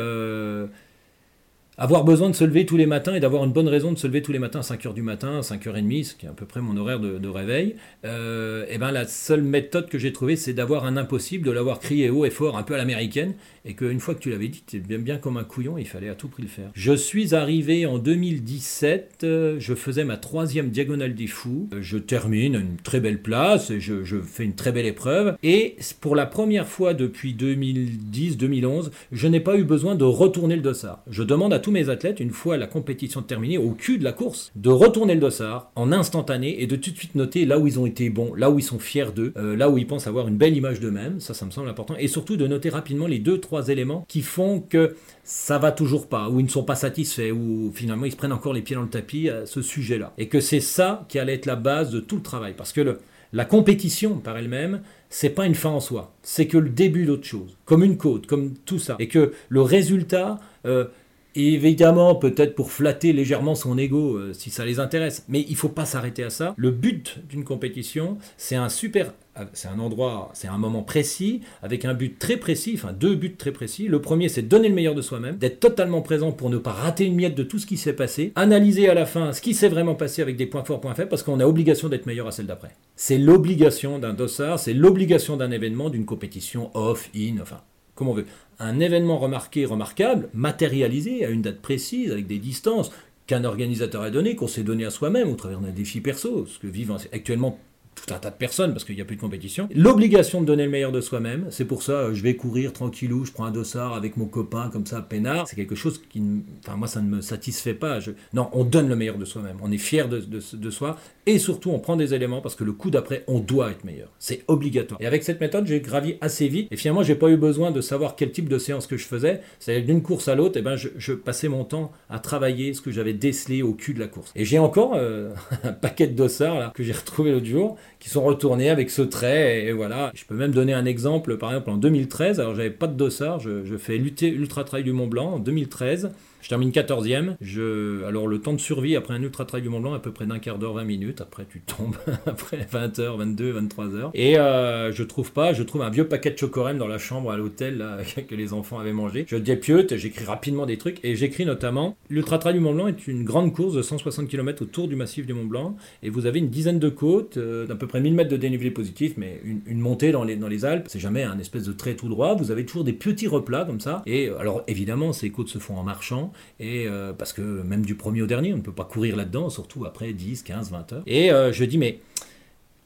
avoir 1.80 2.04
besoin 2.04 2.28
de 2.28 2.34
se 2.34 2.44
lever 2.44 2.66
tous 2.66 2.76
les 2.76 2.84
matins 2.84 3.14
et 3.14 3.20
d'avoir 3.20 3.42
une 3.42 3.52
bonne 3.52 3.66
raison 3.66 3.90
de 3.90 3.96
se 3.96 4.06
lever 4.06 4.20
tous 4.20 4.32
les 4.32 4.38
matins 4.38 4.58
à 4.58 4.62
5h 4.62 4.92
du 4.92 5.00
matin, 5.00 5.40
5h30, 5.40 6.04
ce 6.04 6.14
qui 6.14 6.26
est 6.26 6.28
à 6.28 6.32
peu 6.32 6.44
près 6.44 6.60
mon 6.60 6.76
horaire 6.76 7.00
de, 7.00 7.28
réveil, 7.28 7.76
euh, 8.04 8.66
et 8.68 8.76
ben 8.76 8.92
la 8.92 9.06
seule 9.06 9.42
méthode 9.42 9.88
que 9.88 9.98
j'ai 9.98 10.12
trouvée, 10.12 10.36
c'est 10.36 10.52
d'avoir 10.52 10.84
un 10.84 10.98
impossible, 10.98 11.46
de 11.46 11.50
l'avoir 11.50 11.80
crié 11.80 12.10
haut 12.10 12.26
et 12.26 12.30
fort, 12.30 12.58
un 12.58 12.64
peu 12.64 12.74
à 12.74 12.76
l'américaine, 12.76 13.32
et 13.64 13.72
qu'une 13.72 13.98
fois 13.98 14.14
que 14.14 14.20
tu 14.20 14.28
l'avais 14.28 14.48
dit, 14.48 14.62
tu 14.66 14.78
bien, 14.80 14.98
bien 14.98 15.16
comme 15.16 15.38
un 15.38 15.44
couillon, 15.44 15.78
il 15.78 15.86
fallait 15.86 16.10
à 16.10 16.14
tout 16.14 16.28
prix 16.28 16.42
le 16.42 16.48
faire. 16.48 16.70
Je 16.74 16.92
suis 16.92 17.34
arrivé 17.34 17.86
en 17.86 17.96
2017, 17.96 19.20
euh, 19.22 19.56
je 19.58 19.74
faisais 19.74 20.04
ma 20.04 20.18
troisième 20.18 20.68
diagonale 20.68 21.14
des 21.14 21.28
fous, 21.28 21.70
je 21.80 21.96
termine 21.96 22.56
une 22.56 22.76
très 22.76 23.00
belle 23.00 23.22
place, 23.22 23.70
et 23.70 23.80
je, 23.80 24.04
je 24.04 24.18
fais 24.18 24.44
une 24.44 24.54
très 24.54 24.72
belle 24.72 24.86
épreuve, 24.86 25.34
et 25.42 25.76
pour 26.02 26.14
la 26.14 26.26
première 26.26 26.66
fois 26.66 26.92
depuis 26.92 27.32
2010-2011, 27.32 28.90
je 29.12 29.28
n'ai 29.28 29.40
pas 29.40 29.56
eu 29.56 29.64
besoin 29.64 29.94
de 29.94 30.04
retourner 30.04 30.56
le 30.56 30.62
dossard. 30.62 31.02
Je 31.08 31.22
demande 31.22 31.54
à 31.54 31.58
tout 31.58 31.69
mes 31.70 31.88
athlètes, 31.88 32.20
une 32.20 32.30
fois 32.30 32.56
la 32.56 32.66
compétition 32.66 33.22
terminée, 33.22 33.58
au 33.58 33.70
cul 33.70 33.98
de 33.98 34.04
la 34.04 34.12
course, 34.12 34.52
de 34.56 34.70
retourner 34.70 35.14
le 35.14 35.20
dossard 35.20 35.70
en 35.76 35.92
instantané 35.92 36.62
et 36.62 36.66
de 36.66 36.76
tout 36.76 36.90
de 36.90 36.96
suite 36.96 37.14
noter 37.14 37.44
là 37.46 37.58
où 37.58 37.66
ils 37.66 37.78
ont 37.78 37.86
été 37.86 38.10
bons, 38.10 38.34
là 38.34 38.50
où 38.50 38.58
ils 38.58 38.64
sont 38.64 38.78
fiers 38.78 39.12
d'eux, 39.14 39.32
euh, 39.36 39.56
là 39.56 39.70
où 39.70 39.78
ils 39.78 39.86
pensent 39.86 40.06
avoir 40.06 40.28
une 40.28 40.36
belle 40.36 40.56
image 40.56 40.80
d'eux-mêmes, 40.80 41.20
ça 41.20 41.34
ça 41.34 41.46
me 41.46 41.50
semble 41.50 41.68
important, 41.68 41.94
et 41.98 42.08
surtout 42.08 42.36
de 42.36 42.46
noter 42.46 42.68
rapidement 42.68 43.06
les 43.06 43.18
deux, 43.18 43.38
trois 43.38 43.68
éléments 43.68 44.04
qui 44.08 44.22
font 44.22 44.60
que 44.60 44.94
ça 45.24 45.58
va 45.58 45.72
toujours 45.72 46.08
pas, 46.08 46.28
ou 46.28 46.40
ils 46.40 46.44
ne 46.44 46.50
sont 46.50 46.64
pas 46.64 46.74
satisfaits, 46.74 47.30
ou 47.30 47.70
finalement 47.74 48.06
ils 48.06 48.12
se 48.12 48.16
prennent 48.16 48.32
encore 48.32 48.52
les 48.52 48.62
pieds 48.62 48.76
dans 48.76 48.82
le 48.82 48.88
tapis 48.88 49.28
à 49.28 49.46
ce 49.46 49.62
sujet-là. 49.62 50.12
Et 50.18 50.28
que 50.28 50.40
c'est 50.40 50.60
ça 50.60 51.06
qui 51.08 51.18
allait 51.18 51.34
être 51.34 51.46
la 51.46 51.56
base 51.56 51.90
de 51.90 52.00
tout 52.00 52.16
le 52.16 52.22
travail. 52.22 52.54
Parce 52.56 52.72
que 52.72 52.98
la 53.32 53.44
compétition 53.44 54.16
par 54.16 54.36
elle-même, 54.36 54.82
c'est 55.08 55.30
pas 55.30 55.46
une 55.46 55.54
fin 55.54 55.70
en 55.70 55.80
soi, 55.80 56.12
c'est 56.22 56.46
que 56.46 56.58
le 56.58 56.68
début 56.68 57.04
d'autre 57.04 57.24
chose, 57.26 57.56
comme 57.64 57.84
une 57.84 57.96
côte, 57.96 58.26
comme 58.26 58.54
tout 58.64 58.78
ça. 58.78 58.96
Et 58.98 59.08
que 59.08 59.32
le 59.48 59.62
résultat, 59.62 60.40
euh, 60.66 60.86
évidemment, 61.34 62.14
peut-être 62.14 62.54
pour 62.54 62.72
flatter 62.72 63.12
légèrement 63.12 63.54
son 63.54 63.78
ego, 63.78 64.16
euh, 64.16 64.32
si 64.32 64.50
ça 64.50 64.64
les 64.64 64.80
intéresse. 64.80 65.24
Mais 65.28 65.44
il 65.48 65.56
faut 65.56 65.68
pas 65.68 65.84
s'arrêter 65.84 66.22
à 66.24 66.30
ça. 66.30 66.54
Le 66.56 66.70
but 66.70 67.18
d'une 67.28 67.44
compétition, 67.44 68.18
c'est 68.36 68.56
un 68.56 68.68
super, 68.68 69.12
euh, 69.38 69.44
c'est 69.52 69.68
un 69.68 69.78
endroit, 69.78 70.30
c'est 70.34 70.48
un 70.48 70.58
moment 70.58 70.82
précis, 70.82 71.40
avec 71.62 71.84
un 71.84 71.94
but 71.94 72.18
très 72.18 72.36
précis, 72.36 72.72
enfin 72.74 72.92
deux 72.92 73.14
buts 73.14 73.36
très 73.36 73.52
précis. 73.52 73.86
Le 73.86 74.00
premier, 74.00 74.28
c'est 74.28 74.42
donner 74.42 74.68
le 74.68 74.74
meilleur 74.74 74.94
de 74.94 75.02
soi-même, 75.02 75.36
d'être 75.36 75.60
totalement 75.60 76.02
présent 76.02 76.32
pour 76.32 76.50
ne 76.50 76.58
pas 76.58 76.72
rater 76.72 77.04
une 77.04 77.14
miette 77.14 77.34
de 77.34 77.42
tout 77.42 77.58
ce 77.58 77.66
qui 77.66 77.76
s'est 77.76 77.92
passé, 77.92 78.32
analyser 78.34 78.88
à 78.88 78.94
la 78.94 79.06
fin 79.06 79.32
ce 79.32 79.40
qui 79.40 79.54
s'est 79.54 79.68
vraiment 79.68 79.94
passé 79.94 80.22
avec 80.22 80.36
des 80.36 80.46
points 80.46 80.64
forts, 80.64 80.80
points 80.80 80.94
faibles, 80.94 81.10
parce 81.10 81.22
qu'on 81.22 81.40
a 81.40 81.46
obligation 81.46 81.88
d'être 81.88 82.06
meilleur 82.06 82.26
à 82.26 82.32
celle 82.32 82.46
d'après. 82.46 82.70
C'est 82.96 83.18
l'obligation 83.18 83.98
d'un 83.98 84.14
dossard, 84.14 84.58
c'est 84.58 84.74
l'obligation 84.74 85.36
d'un 85.36 85.50
événement, 85.50 85.90
d'une 85.90 86.04
compétition 86.04 86.70
off, 86.74 87.10
in, 87.14 87.36
enfin 87.40 87.60
comme 88.00 88.08
on 88.08 88.14
veut, 88.14 88.24
un 88.58 88.80
événement 88.80 89.18
remarqué, 89.18 89.66
remarquable, 89.66 90.30
matérialisé 90.32 91.22
à 91.26 91.28
une 91.28 91.42
date 91.42 91.60
précise, 91.60 92.10
avec 92.10 92.26
des 92.26 92.38
distances 92.38 92.90
qu'un 93.26 93.44
organisateur 93.44 94.00
a 94.00 94.10
donné, 94.10 94.36
qu'on 94.36 94.46
s'est 94.46 94.62
donné 94.62 94.86
à 94.86 94.90
soi-même 94.90 95.28
au 95.28 95.34
travers 95.34 95.60
d'un 95.60 95.68
défi 95.68 96.00
perso, 96.00 96.46
ce 96.46 96.58
que 96.58 96.66
vivent 96.66 96.96
actuellement 97.12 97.58
tout 98.06 98.14
un 98.14 98.18
tas 98.18 98.30
de 98.30 98.36
personnes 98.36 98.72
parce 98.72 98.84
qu'il 98.84 98.94
n'y 98.94 99.00
a 99.00 99.04
plus 99.04 99.16
de 99.16 99.20
compétition. 99.20 99.68
L'obligation 99.74 100.40
de 100.40 100.46
donner 100.46 100.64
le 100.64 100.70
meilleur 100.70 100.92
de 100.92 101.00
soi-même, 101.00 101.46
c'est 101.50 101.64
pour 101.64 101.82
ça, 101.82 101.92
euh, 101.92 102.14
je 102.14 102.22
vais 102.22 102.34
courir 102.34 102.72
tranquillou, 102.72 103.24
je 103.24 103.32
prends 103.32 103.44
un 103.44 103.50
dossard 103.50 103.94
avec 103.94 104.16
mon 104.16 104.26
copain 104.26 104.70
comme 104.72 104.86
ça, 104.86 105.00
peinard. 105.02 105.46
C'est 105.48 105.56
quelque 105.56 105.74
chose 105.74 106.00
qui, 106.08 106.22
enfin 106.64 106.76
moi, 106.76 106.88
ça 106.88 107.00
ne 107.00 107.08
me 107.08 107.20
satisfait 107.20 107.74
pas. 107.74 107.98
Non, 108.32 108.48
on 108.52 108.64
donne 108.64 108.88
le 108.88 108.96
meilleur 108.96 109.18
de 109.18 109.24
soi-même. 109.24 109.56
On 109.62 109.70
est 109.70 109.78
fier 109.78 110.08
de, 110.08 110.20
de, 110.20 110.70
soi 110.70 110.96
et 111.26 111.38
surtout 111.38 111.70
on 111.70 111.78
prend 111.78 111.96
des 111.96 112.14
éléments 112.14 112.40
parce 112.40 112.54
que 112.54 112.64
le 112.64 112.72
coup 112.72 112.90
d'après, 112.90 113.24
on 113.26 113.40
doit 113.40 113.70
être 113.70 113.84
meilleur. 113.84 114.08
C'est 114.18 114.44
obligatoire. 114.48 115.00
Et 115.00 115.06
avec 115.06 115.22
cette 115.22 115.40
méthode, 115.40 115.66
j'ai 115.66 115.80
gravi 115.80 116.16
assez 116.20 116.48
vite 116.48 116.68
et 116.70 116.76
finalement, 116.76 117.02
j'ai 117.02 117.14
pas 117.14 117.28
eu 117.28 117.36
besoin 117.36 117.70
de 117.70 117.80
savoir 117.80 118.16
quel 118.16 118.32
type 118.32 118.48
de 118.48 118.58
séance 118.58 118.86
que 118.86 118.96
je 118.96 119.06
faisais. 119.06 119.40
C'est 119.58 119.80
d'une 119.80 120.02
course 120.02 120.28
à 120.28 120.34
l'autre, 120.34 120.56
et 120.56 120.60
eh 120.60 120.62
ben 120.62 120.76
je, 120.76 121.12
passais 121.12 121.48
mon 121.48 121.64
temps 121.64 121.92
à 122.08 122.18
travailler 122.18 122.72
ce 122.74 122.80
que 122.80 122.90
j'avais 122.90 123.12
décelé 123.12 123.62
au 123.62 123.74
cul 123.74 123.94
de 123.94 124.00
la 124.00 124.06
course. 124.06 124.32
Et 124.34 124.44
j'ai 124.44 124.58
encore 124.58 124.92
euh, 124.94 125.32
un 125.64 125.72
paquet 125.72 126.06
de 126.06 126.14
dossards 126.14 126.58
là 126.58 126.72
que 126.74 126.82
j'ai 126.82 126.92
retrouvé 126.92 127.32
l'autre 127.32 127.46
jour 127.46 127.76
qui 127.98 128.08
sont 128.08 128.22
retournés 128.22 128.70
avec 128.70 128.90
ce 128.90 129.02
trait 129.02 129.64
et, 129.64 129.72
voilà. 129.72 130.10
Je 130.14 130.24
peux 130.24 130.34
même 130.34 130.52
donner 130.52 130.72
un 130.72 130.84
exemple. 130.84 131.36
Par 131.36 131.50
exemple, 131.50 131.70
en 131.70 131.76
2013, 131.76 132.40
alors 132.40 132.54
j'avais 132.54 132.70
pas 132.70 132.86
de 132.86 132.94
dossard, 132.94 133.40
je, 133.40 133.64
je 133.64 133.76
fais 133.76 133.98
l'ultra 133.98 134.64
trail 134.64 134.84
du 134.84 134.92
Mont 134.92 135.06
Blanc 135.06 135.32
en 135.32 135.38
2013. 135.38 136.12
Je 136.40 136.48
termine 136.48 136.70
14e. 136.70 137.36
Je... 137.40 138.04
Alors, 138.04 138.26
le 138.26 138.40
temps 138.40 138.52
de 138.52 138.60
survie 138.60 138.96
après 138.96 139.14
un 139.14 139.22
ultra 139.22 139.44
trail 139.44 139.62
du 139.62 139.68
Mont 139.68 139.80
Blanc, 139.80 139.94
à 139.94 139.98
peu 139.98 140.12
près 140.12 140.26
d'un 140.26 140.38
quart 140.38 140.58
d'heure, 140.58 140.74
20 140.74 140.84
minutes. 140.84 141.20
Après, 141.20 141.46
tu 141.50 141.60
tombes 141.60 141.96
après 142.26 142.66
20h, 142.72 143.16
22, 143.18 143.60
23h. 143.60 144.10
Et 144.14 144.38
euh, 144.38 144.92
je 144.92 145.02
trouve 145.02 145.32
pas, 145.32 145.52
je 145.52 145.62
trouve 145.62 145.82
un 145.82 145.90
vieux 145.90 146.08
paquet 146.08 146.30
de 146.30 146.38
chocorème 146.38 146.78
dans 146.78 146.86
la 146.86 146.98
chambre 146.98 147.30
à 147.30 147.36
l'hôtel 147.36 147.84
que 148.28 148.34
les 148.34 148.52
enfants 148.52 148.78
avaient 148.78 148.92
mangé. 148.92 149.24
Je 149.28 149.36
dépiote, 149.36 149.96
j'écris 149.96 150.24
rapidement 150.24 150.66
des 150.66 150.78
trucs 150.78 151.04
et 151.04 151.16
j'écris 151.16 151.44
notamment 151.44 151.96
L'ultra 152.08 152.38
trail 152.38 152.54
du 152.54 152.60
Mont 152.60 152.74
Blanc 152.74 152.88
est 152.88 153.06
une 153.06 153.24
grande 153.24 153.54
course 153.54 153.74
de 153.74 153.82
160 153.82 154.28
km 154.28 154.62
autour 154.62 154.88
du 154.88 154.96
massif 154.96 155.26
du 155.26 155.34
Mont 155.34 155.44
Blanc 155.44 155.76
et 156.02 156.10
vous 156.10 156.26
avez 156.26 156.38
une 156.38 156.48
dizaine 156.48 156.78
de 156.78 156.88
côtes 156.88 157.36
euh, 157.36 157.66
d'à 157.66 157.74
peu 157.74 157.86
près 157.86 158.00
1000 158.00 158.14
mètres 158.14 158.30
de 158.30 158.36
dénivelé 158.36 158.70
positif, 158.70 159.14
mais 159.16 159.40
une, 159.44 159.78
montée 159.78 160.12
dans 160.12 160.24
les, 160.24 160.36
dans 160.36 160.48
les 160.48 160.64
Alpes. 160.64 160.86
C'est 160.88 161.00
jamais 161.00 161.22
un 161.22 161.38
espèce 161.38 161.64
de 161.64 161.72
trait 161.72 161.94
tout 161.94 162.08
droit. 162.08 162.34
Vous 162.34 162.50
avez 162.50 162.64
toujours 162.64 162.84
des 162.84 162.92
petits 162.92 163.28
replats 163.28 163.64
comme 163.64 163.80
ça. 163.80 164.02
Et 164.06 164.28
alors, 164.38 164.62
évidemment, 164.66 165.12
ces 165.12 165.30
côtes 165.30 165.48
se 165.48 165.58
font 165.58 165.76
en 165.76 165.82
marchant 165.82 166.29
et 166.58 166.86
euh, 166.86 167.12
parce 167.12 167.32
que 167.32 167.40
même 167.40 167.84
du 167.84 167.94
premier 167.94 168.22
au 168.22 168.26
dernier, 168.26 168.52
on 168.52 168.58
ne 168.58 168.62
peut 168.62 168.72
pas 168.72 168.84
courir 168.84 169.16
là-dedans, 169.16 169.50
surtout 169.50 169.84
après 169.84 170.12
10, 170.12 170.42
15, 170.42 170.70
20 170.70 170.92
heures. 170.92 171.02
Et 171.06 171.32
euh, 171.32 171.52
je 171.52 171.64
dis, 171.64 171.78
mais 171.78 172.00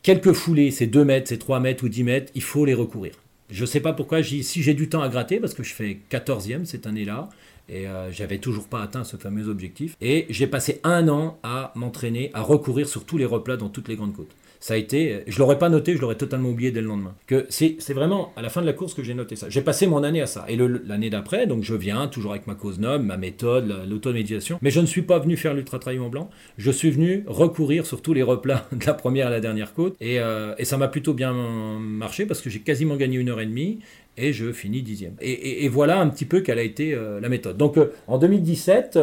quelques 0.03 0.33
foulées, 0.33 0.71
ces 0.71 0.87
2 0.87 1.05
mètres, 1.05 1.29
ces 1.29 1.39
3 1.39 1.61
mètres 1.61 1.85
ou 1.85 1.89
10 1.89 2.05
mètres, 2.05 2.33
il 2.35 2.43
faut 2.43 2.65
les 2.65 2.75
recourir. 2.75 3.15
Je 3.51 3.63
ne 3.63 3.67
sais 3.67 3.81
pas 3.81 3.93
pourquoi, 3.93 4.23
si 4.23 4.63
j'ai 4.63 4.75
du 4.75 4.89
temps 4.89 5.03
à 5.03 5.09
gratter, 5.09 5.39
parce 5.39 5.55
que 5.55 5.63
je 5.63 5.75
fais 5.75 5.99
14e 6.11 6.65
cette 6.65 6.87
année-là, 6.87 7.29
et 7.69 7.87
euh, 7.87 8.11
j'avais 8.11 8.39
toujours 8.39 8.69
pas 8.69 8.83
atteint 8.83 9.05
ce 9.05 9.17
fameux 9.17 9.49
objectif. 9.49 9.97
Et 10.01 10.27
j'ai 10.31 10.47
passé 10.47 10.81
un 10.83 11.09
an 11.09 11.39
à 11.43 11.73
m'entraîner, 11.75 12.31
à 12.35 12.43
recourir 12.43 12.89
sur 12.89 13.05
tous 13.05 13.19
les 13.19 13.25
replats 13.25 13.57
dans 13.57 13.69
toutes 13.69 13.89
les 13.89 13.97
grandes 13.97 14.15
côtes 14.15 14.35
ça 14.65 14.73
a 14.73 14.77
été, 14.79 15.25
je 15.27 15.39
l'aurais 15.41 15.59
pas 15.59 15.69
noté, 15.69 15.95
je 15.95 16.01
l'aurais 16.01 16.15
totalement 16.15 16.49
oublié 16.49 16.71
dès 16.71 16.81
le 16.81 16.87
lendemain. 16.87 17.15
Que 17.27 17.45
c'est, 17.51 17.77
vraiment 17.93 18.33
à 18.35 18.41
la 18.41 18.49
fin 18.49 18.63
de 18.63 18.67
la 18.67 18.73
course 18.73 18.95
que 18.95 19.03
j'ai 19.03 19.13
noté 19.13 19.37
ça. 19.37 19.51
J'ai 19.51 19.61
passé 19.61 19.87
mon 19.87 20.03
année 20.03 20.23
à 20.23 20.27
ça. 20.27 20.47
Et 20.49 20.57
l'année 20.57 21.11
d'après, 21.11 21.47
donc 21.47 21.65
je 21.65 21.75
viens 21.75 22.09
toujours 22.09 22.31
avec 22.31 22.47
ma 22.47 22.55
cause 22.55 22.79
noble, 22.79 23.05
ma 23.05 23.19
méthode, 23.19 23.71
l'automédiation. 23.87 24.59
Mais 24.63 24.71
je 24.71 24.81
ne 24.81 24.87
suis 24.87 25.03
pas 25.03 25.19
venu 25.19 25.37
faire 25.37 25.53
l'ultra 25.53 25.79
trail 25.79 25.99
en 25.99 26.09
blanc. 26.09 26.31
Je 26.57 26.71
suis 26.71 26.91
venu 26.91 27.25
recourir 27.27 27.85
sur 27.85 28.01
tous 28.01 28.15
les 28.15 28.23
replats 28.23 28.67
de 28.73 28.87
la 28.87 28.95
première 28.95 29.27
à 29.27 29.31
la 29.31 29.41
dernière 29.41 29.75
côte. 29.75 29.97
Et, 30.01 30.19
euh, 30.19 30.55
ça 30.65 30.79
m'a 30.79 30.89
plutôt 30.89 31.13
bien 31.13 31.35
marché 31.35 32.25
parce 32.25 32.41
que 32.41 32.49
j'ai 32.49 32.61
quasiment 32.61 32.97
gagné 32.97 33.19
une 33.19 33.29
heure 33.29 33.43
et 33.43 33.47
demie 33.47 33.81
et 34.17 34.33
je 34.33 34.51
finis 34.51 34.81
dixième. 34.81 35.13
Et, 35.21 35.67
et, 35.67 35.69
voilà 35.69 36.01
un 36.01 36.09
petit 36.09 36.25
peu 36.25 36.41
quelle 36.41 36.59
a 36.59 36.63
été 36.63 36.95
euh, 36.95 37.21
la 37.21 37.29
méthode. 37.29 37.59
Donc 37.59 37.77
euh, 37.77 37.93
en 38.07 38.17
2017. 38.17 38.99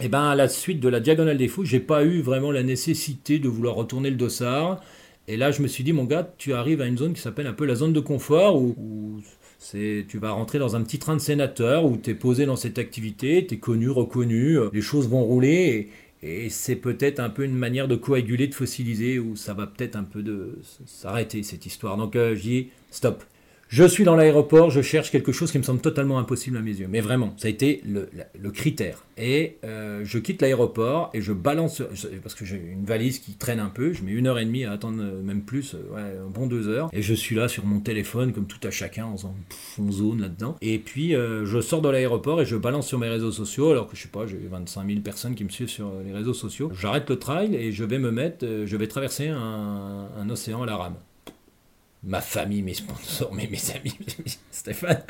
Et 0.00 0.06
eh 0.06 0.08
ben 0.08 0.22
à 0.22 0.34
la 0.34 0.48
suite 0.48 0.80
de 0.80 0.88
la 0.88 0.98
diagonale 0.98 1.36
des 1.36 1.46
fous, 1.46 1.66
j'ai 1.66 1.78
pas 1.78 2.04
eu 2.04 2.22
vraiment 2.22 2.50
la 2.50 2.62
nécessité 2.62 3.38
de 3.38 3.48
vouloir 3.48 3.74
retourner 3.74 4.08
le 4.08 4.16
dossard. 4.16 4.80
Et 5.28 5.36
là, 5.36 5.50
je 5.50 5.60
me 5.60 5.68
suis 5.68 5.84
dit, 5.84 5.92
mon 5.92 6.04
gars, 6.04 6.32
tu 6.38 6.54
arrives 6.54 6.80
à 6.80 6.86
une 6.86 6.96
zone 6.96 7.12
qui 7.12 7.20
s'appelle 7.20 7.46
un 7.46 7.52
peu 7.52 7.66
la 7.66 7.74
zone 7.74 7.92
de 7.92 8.00
confort 8.00 8.56
où, 8.56 9.20
c'est, 9.58 10.06
tu 10.08 10.16
vas 10.16 10.30
rentrer 10.30 10.58
dans 10.58 10.74
un 10.74 10.82
petit 10.82 10.98
train 10.98 11.16
de 11.16 11.20
sénateur 11.20 11.84
où 11.84 11.98
tu 11.98 12.10
es 12.10 12.14
posé 12.14 12.46
dans 12.46 12.56
cette 12.56 12.78
activité, 12.78 13.46
tu 13.46 13.56
es 13.56 13.58
connu, 13.58 13.90
reconnu, 13.90 14.58
euh, 14.58 14.70
les 14.72 14.80
choses 14.80 15.06
vont 15.06 15.22
rouler 15.22 15.90
et, 16.22 16.48
c'est 16.48 16.76
peut-être 16.76 17.20
un 17.20 17.28
peu 17.28 17.44
une 17.44 17.54
manière 17.54 17.86
de 17.86 17.96
coaguler, 17.96 18.48
de 18.48 18.54
fossiliser 18.54 19.18
où 19.18 19.36
ça 19.36 19.52
va 19.52 19.66
peut-être 19.66 19.96
un 19.96 20.04
peu 20.04 20.22
de 20.22 20.58
s'arrêter 20.86 21.42
cette 21.42 21.66
histoire. 21.66 21.98
Donc 21.98 22.16
euh, 22.16 22.34
je 22.34 22.64
stop, 22.90 23.22
je 23.70 23.84
suis 23.84 24.02
dans 24.02 24.16
l'aéroport, 24.16 24.68
je 24.70 24.82
cherche 24.82 25.12
quelque 25.12 25.30
chose 25.30 25.52
qui 25.52 25.58
me 25.58 25.62
semble 25.62 25.80
totalement 25.80 26.18
impossible 26.18 26.56
à 26.56 26.60
mes 26.60 26.72
yeux. 26.72 26.88
Mais 26.90 27.00
vraiment, 27.00 27.34
ça 27.36 27.46
a 27.46 27.50
été 27.52 27.80
le, 27.86 28.50
critère. 28.50 29.04
Et 29.16 29.58
euh, 29.64 30.00
je 30.02 30.18
quitte 30.18 30.42
l'aéroport 30.42 31.10
et 31.14 31.22
je 31.22 31.32
balance, 31.32 31.80
parce 32.20 32.34
que 32.34 32.44
j'ai 32.44 32.56
une 32.56 32.84
valise 32.84 33.20
qui 33.20 33.34
traîne 33.34 33.60
un 33.60 33.68
peu, 33.68 33.92
je 33.92 34.02
mets 34.02 34.10
une 34.10 34.26
heure 34.26 34.40
et 34.40 34.44
demie 34.44 34.64
à 34.64 34.72
attendre, 34.72 35.00
euh, 35.00 35.22
même 35.22 35.42
plus, 35.42 35.74
euh, 35.74 35.94
ouais, 35.94 36.30
bon 36.34 36.48
deux 36.48 36.66
heures. 36.66 36.90
Et 36.92 37.00
je 37.00 37.14
suis 37.14 37.36
là 37.36 37.46
sur 37.46 37.64
mon 37.64 37.78
téléphone, 37.78 38.32
comme 38.32 38.46
tout 38.46 38.58
à 38.66 38.72
chacun, 38.72 39.04
en, 39.04 39.14
en 39.14 39.92
zone 39.92 40.20
là-dedans. 40.20 40.56
Et 40.62 40.80
puis, 40.80 41.12
je 41.12 41.60
sors 41.60 41.80
de 41.80 41.88
l'aéroport 41.88 42.42
et 42.42 42.46
je 42.46 42.56
balance 42.56 42.88
sur 42.88 42.98
mes 42.98 43.08
réseaux 43.08 43.30
sociaux, 43.30 43.70
alors 43.70 43.88
que 43.88 43.94
je 43.94 44.02
sais 44.02 44.08
pas, 44.08 44.26
j'ai 44.26 44.40
25 44.50 44.84
000 44.84 45.00
personnes 45.00 45.36
qui 45.36 45.44
me 45.44 45.48
suivent 45.48 45.68
sur 45.68 45.92
les 46.04 46.12
réseaux 46.12 46.34
sociaux. 46.34 46.72
J'arrête 46.74 47.08
le 47.08 47.20
trail 47.20 47.54
et 47.54 47.70
je 47.70 47.84
vais 47.84 48.00
me 48.00 48.10
mettre, 48.10 48.44
je 48.64 48.76
vais 48.76 48.88
traverser 48.88 49.28
un, 49.28 50.08
un 50.18 50.28
océan 50.28 50.64
à 50.64 50.66
la 50.66 50.76
rame 50.76 50.96
ma 52.02 52.20
famille, 52.20 52.62
mes 52.62 52.74
sponsors, 52.74 53.32
mes, 53.34 53.46
mes 53.46 53.70
amis, 53.72 53.94
Stéphane. 54.50 55.02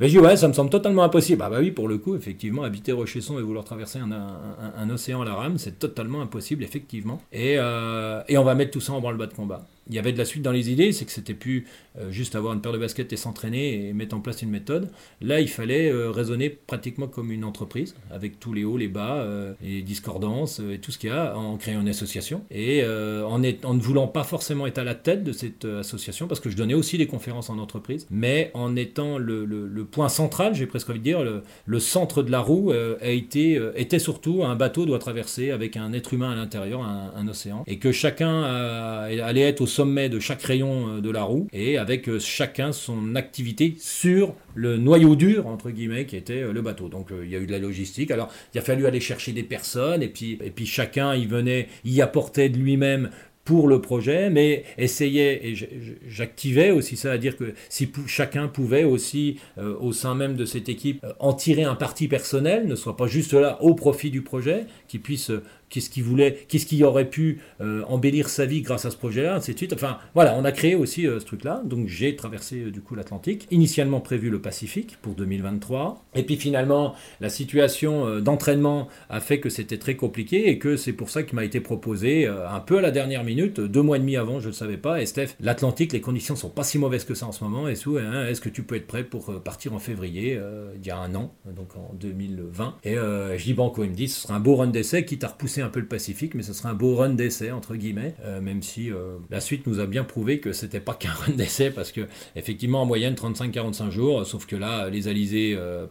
Mais 0.00 0.08
je 0.08 0.18
dis, 0.18 0.18
ouais, 0.18 0.36
ça 0.36 0.48
me 0.48 0.52
semble 0.52 0.70
totalement 0.70 1.04
impossible. 1.04 1.42
Ah 1.44 1.50
bah 1.50 1.58
oui, 1.60 1.70
pour 1.70 1.88
le 1.88 1.98
coup, 1.98 2.16
effectivement, 2.16 2.62
habiter 2.62 2.92
Rochesson 2.92 3.38
et 3.38 3.42
vouloir 3.42 3.64
traverser 3.64 4.00
un, 4.00 4.90
océan 4.90 5.22
à 5.22 5.24
la 5.24 5.34
rame, 5.34 5.58
c'est 5.58 5.78
totalement 5.78 6.20
impossible, 6.20 6.64
effectivement. 6.64 7.20
Et, 7.32 7.56
euh, 7.58 8.22
et 8.28 8.38
on 8.38 8.44
va 8.44 8.54
mettre 8.54 8.72
tout 8.72 8.80
ça 8.80 8.92
en 8.92 9.00
branle-bas 9.00 9.26
de 9.26 9.34
combat 9.34 9.66
il 9.88 9.94
y 9.94 9.98
avait 9.98 10.12
de 10.12 10.18
la 10.18 10.24
suite 10.24 10.42
dans 10.42 10.52
les 10.52 10.70
idées, 10.70 10.92
c'est 10.92 11.04
que 11.04 11.12
c'était 11.12 11.34
plus 11.34 11.66
euh, 11.98 12.10
juste 12.10 12.34
avoir 12.34 12.52
une 12.52 12.60
paire 12.60 12.72
de 12.72 12.78
baskets 12.78 13.12
et 13.12 13.16
s'entraîner 13.16 13.88
et 13.88 13.92
mettre 13.92 14.16
en 14.16 14.20
place 14.20 14.42
une 14.42 14.50
méthode. 14.50 14.90
Là, 15.20 15.40
il 15.40 15.48
fallait 15.48 15.90
euh, 15.90 16.10
raisonner 16.10 16.50
pratiquement 16.50 17.06
comme 17.06 17.30
une 17.30 17.44
entreprise, 17.44 17.94
avec 18.10 18.40
tous 18.40 18.52
les 18.52 18.64
hauts, 18.64 18.76
les 18.76 18.88
bas, 18.88 19.16
euh, 19.16 19.54
les 19.62 19.82
discordances 19.82 20.60
et 20.60 20.78
tout 20.78 20.90
ce 20.90 20.98
qu'il 20.98 21.10
y 21.10 21.12
a, 21.12 21.36
en 21.36 21.56
créant 21.56 21.80
une 21.80 21.88
association. 21.88 22.42
Et 22.50 22.84
en, 22.84 23.38
ne 23.38 23.80
voulant 23.80 24.08
pas 24.08 24.24
forcément 24.24 24.66
être 24.66 24.78
à 24.78 24.84
la 24.84 24.94
tête 24.94 25.24
de 25.24 25.32
cette 25.32 25.64
association, 25.64 26.26
parce 26.26 26.40
que 26.40 26.50
je 26.50 26.56
donnais 26.56 26.74
aussi 26.74 26.98
des 26.98 27.06
conférences 27.06 27.50
en 27.50 27.58
entreprise, 27.58 28.06
mais 28.10 28.50
en 28.54 28.76
étant 28.76 29.18
le, 29.18 29.84
point 29.90 30.08
central, 30.08 30.54
j'ai 30.54 30.66
presque 30.66 30.90
envie 30.90 30.98
de 30.98 31.04
dire, 31.04 31.22
le, 31.22 31.78
centre 31.78 32.22
de 32.22 32.30
la 32.30 32.40
roue 32.40 32.72
a 32.72 33.08
été, 33.08 33.60
était 33.76 33.98
surtout 33.98 34.42
un 34.44 34.56
bateau 34.56 34.86
doit 34.86 34.98
traverser 34.98 35.50
avec 35.50 35.76
un 35.76 35.92
être 35.92 36.12
humain 36.12 36.32
à 36.32 36.34
l'intérieur, 36.34 36.82
un, 36.82 37.12
un, 37.16 37.28
océan, 37.28 37.64
et 37.66 37.78
que 37.78 37.92
chacun 37.92 38.42
allait 38.42 39.42
être 39.42 39.60
au 39.60 39.66
sommet 39.76 40.08
de 40.08 40.20
chaque 40.20 40.42
rayon 40.42 40.88
euh, 40.88 41.00
de 41.02 41.10
la 41.10 41.22
roue 41.22 41.48
et 41.52 41.76
avec 41.76 42.08
euh, 42.08 42.18
chacun 42.18 42.72
son 42.72 43.14
activité 43.14 43.74
sur 43.78 44.34
le 44.54 44.78
noyau 44.78 45.16
dur, 45.16 45.46
entre 45.46 45.70
guillemets, 45.70 46.06
qui 46.06 46.16
était 46.16 46.42
euh, 46.42 46.52
le 46.52 46.62
bateau. 46.62 46.88
Donc 46.88 47.08
il 47.22 47.28
y 47.28 47.36
a 47.36 47.38
eu 47.38 47.46
de 47.46 47.52
la 47.52 47.58
logistique. 47.58 48.10
Alors 48.10 48.32
il 48.54 48.58
a 48.58 48.62
fallu 48.62 48.86
aller 48.86 49.00
chercher 49.00 49.32
des 49.32 49.42
personnes 49.42 50.02
et 50.02 50.08
puis, 50.08 50.38
et 50.42 50.50
puis 50.50 50.64
chacun 50.64 51.14
y 51.14 51.26
venait, 51.26 51.68
y 51.84 52.00
apportait 52.00 52.48
de 52.48 52.56
lui-même 52.56 53.10
pour 53.44 53.68
le 53.68 53.80
projet, 53.80 54.28
mais 54.28 54.64
essayait, 54.76 55.46
et 55.46 55.54
j'activais 56.08 56.72
aussi 56.72 56.96
ça, 56.96 57.12
à 57.12 57.18
dire 57.18 57.36
que 57.36 57.54
si 57.68 57.88
chacun 58.08 58.48
pouvait 58.48 58.82
aussi, 58.82 59.38
au 59.56 59.92
sein 59.92 60.16
même 60.16 60.34
de 60.34 60.44
cette 60.44 60.68
équipe, 60.68 61.06
en 61.20 61.32
tirer 61.32 61.62
un 61.62 61.76
parti 61.76 62.08
personnel, 62.08 62.66
ne 62.66 62.74
soit 62.74 62.96
pas 62.96 63.06
juste 63.06 63.34
là 63.34 63.62
au 63.62 63.74
profit 63.74 64.10
du 64.10 64.22
projet, 64.22 64.66
qui 64.88 64.98
puisse 64.98 65.30
qu'est-ce 65.68 65.90
qu'il 65.90 66.04
voulait, 66.04 66.46
qu'est-ce 66.48 66.66
qui 66.66 66.82
aurait 66.84 67.08
pu 67.08 67.40
euh, 67.60 67.82
embellir 67.88 68.28
sa 68.28 68.46
vie 68.46 68.62
grâce 68.62 68.84
à 68.84 68.90
ce 68.90 68.96
projet-là, 68.96 69.34
ainsi 69.34 69.52
de 69.52 69.56
suite. 69.56 69.72
Enfin, 69.72 69.98
voilà, 70.14 70.34
on 70.36 70.44
a 70.44 70.52
créé 70.52 70.74
aussi 70.74 71.06
euh, 71.06 71.20
ce 71.20 71.24
truc-là. 71.24 71.62
Donc 71.64 71.88
j'ai 71.88 72.16
traversé 72.16 72.64
euh, 72.64 72.70
du 72.70 72.80
coup 72.80 72.94
l'Atlantique. 72.94 73.46
Initialement 73.50 74.00
prévu 74.00 74.30
le 74.30 74.40
Pacifique 74.40 74.98
pour 75.02 75.14
2023. 75.14 76.04
Et 76.14 76.22
puis 76.22 76.36
finalement, 76.36 76.94
la 77.20 77.28
situation 77.28 78.20
d'entraînement 78.20 78.88
a 79.08 79.20
fait 79.20 79.40
que 79.40 79.48
c'était 79.48 79.78
très 79.78 79.96
compliqué 79.96 80.48
et 80.48 80.58
que 80.58 80.76
c'est 80.76 80.92
pour 80.92 81.10
ça 81.10 81.22
qu'il 81.22 81.34
m'a 81.34 81.44
été 81.44 81.60
proposé 81.60 82.26
un 82.26 82.60
peu 82.60 82.78
à 82.78 82.80
la 82.80 82.90
dernière 82.90 83.24
minute, 83.24 83.60
deux 83.60 83.82
mois 83.82 83.96
et 83.96 84.00
demi 84.00 84.16
avant, 84.16 84.40
je 84.40 84.48
ne 84.48 84.52
savais 84.52 84.76
pas. 84.76 85.00
Et 85.00 85.06
Steph, 85.06 85.28
l'Atlantique, 85.40 85.92
les 85.92 86.00
conditions 86.00 86.36
sont 86.36 86.48
pas 86.48 86.62
si 86.62 86.78
mauvaises 86.78 87.04
que 87.04 87.14
ça 87.14 87.26
en 87.26 87.32
ce 87.32 87.42
moment. 87.44 87.66
Hein, 87.66 88.26
est-ce 88.28 88.40
que 88.40 88.48
tu 88.48 88.62
peux 88.62 88.76
être 88.76 88.86
prêt 88.86 89.04
pour 89.04 89.40
partir 89.42 89.72
en 89.72 89.78
février, 89.78 90.38
il 90.76 90.86
y 90.86 90.90
a 90.90 90.98
un 90.98 91.14
an, 91.14 91.34
donc 91.54 91.76
en 91.76 91.92
2020 91.94 92.76
Et 92.84 92.94
je 92.94 93.54
banco, 93.54 93.82
il 93.82 93.90
me 93.90 93.94
dit, 93.94 94.08
ce 94.08 94.22
sera 94.22 94.34
un 94.34 94.40
beau 94.40 94.56
run 94.56 94.68
d'essai, 94.68 95.04
quitte 95.04 95.24
à 95.24 95.28
repousser 95.28 95.62
un 95.62 95.65
peu 95.68 95.80
le 95.80 95.86
Pacifique, 95.86 96.34
mais 96.34 96.42
ce 96.42 96.52
sera 96.52 96.70
un 96.70 96.74
beau 96.74 96.94
run 96.96 97.10
d'essai, 97.10 97.50
entre 97.50 97.76
guillemets, 97.76 98.14
euh, 98.24 98.40
même 98.40 98.62
si 98.62 98.90
euh, 98.90 99.18
la 99.30 99.40
suite 99.40 99.66
nous 99.66 99.80
a 99.80 99.86
bien 99.86 100.04
prouvé 100.04 100.40
que 100.40 100.52
c'était 100.52 100.80
pas 100.80 100.94
qu'un 100.98 101.12
run 101.12 101.32
d'essai, 101.32 101.70
parce 101.70 101.92
que 101.92 102.02
effectivement, 102.34 102.82
en 102.82 102.86
moyenne, 102.86 103.14
35-45 103.14 103.90
jours, 103.90 104.26
sauf 104.26 104.46
que 104.46 104.56
là, 104.56 104.88
les 104.90 105.08
alizés 105.08 105.54
euh, 105.56 105.86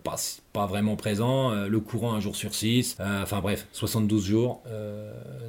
pas 0.55 0.67
vraiment 0.67 0.95
présents, 0.95 1.51
le 1.53 1.79
courant 1.81 2.13
un 2.13 2.21
jour 2.21 2.37
sur 2.37 2.55
6, 2.55 2.95
enfin 2.99 3.41
bref, 3.41 3.67
72 3.73 4.25
jours 4.25 4.63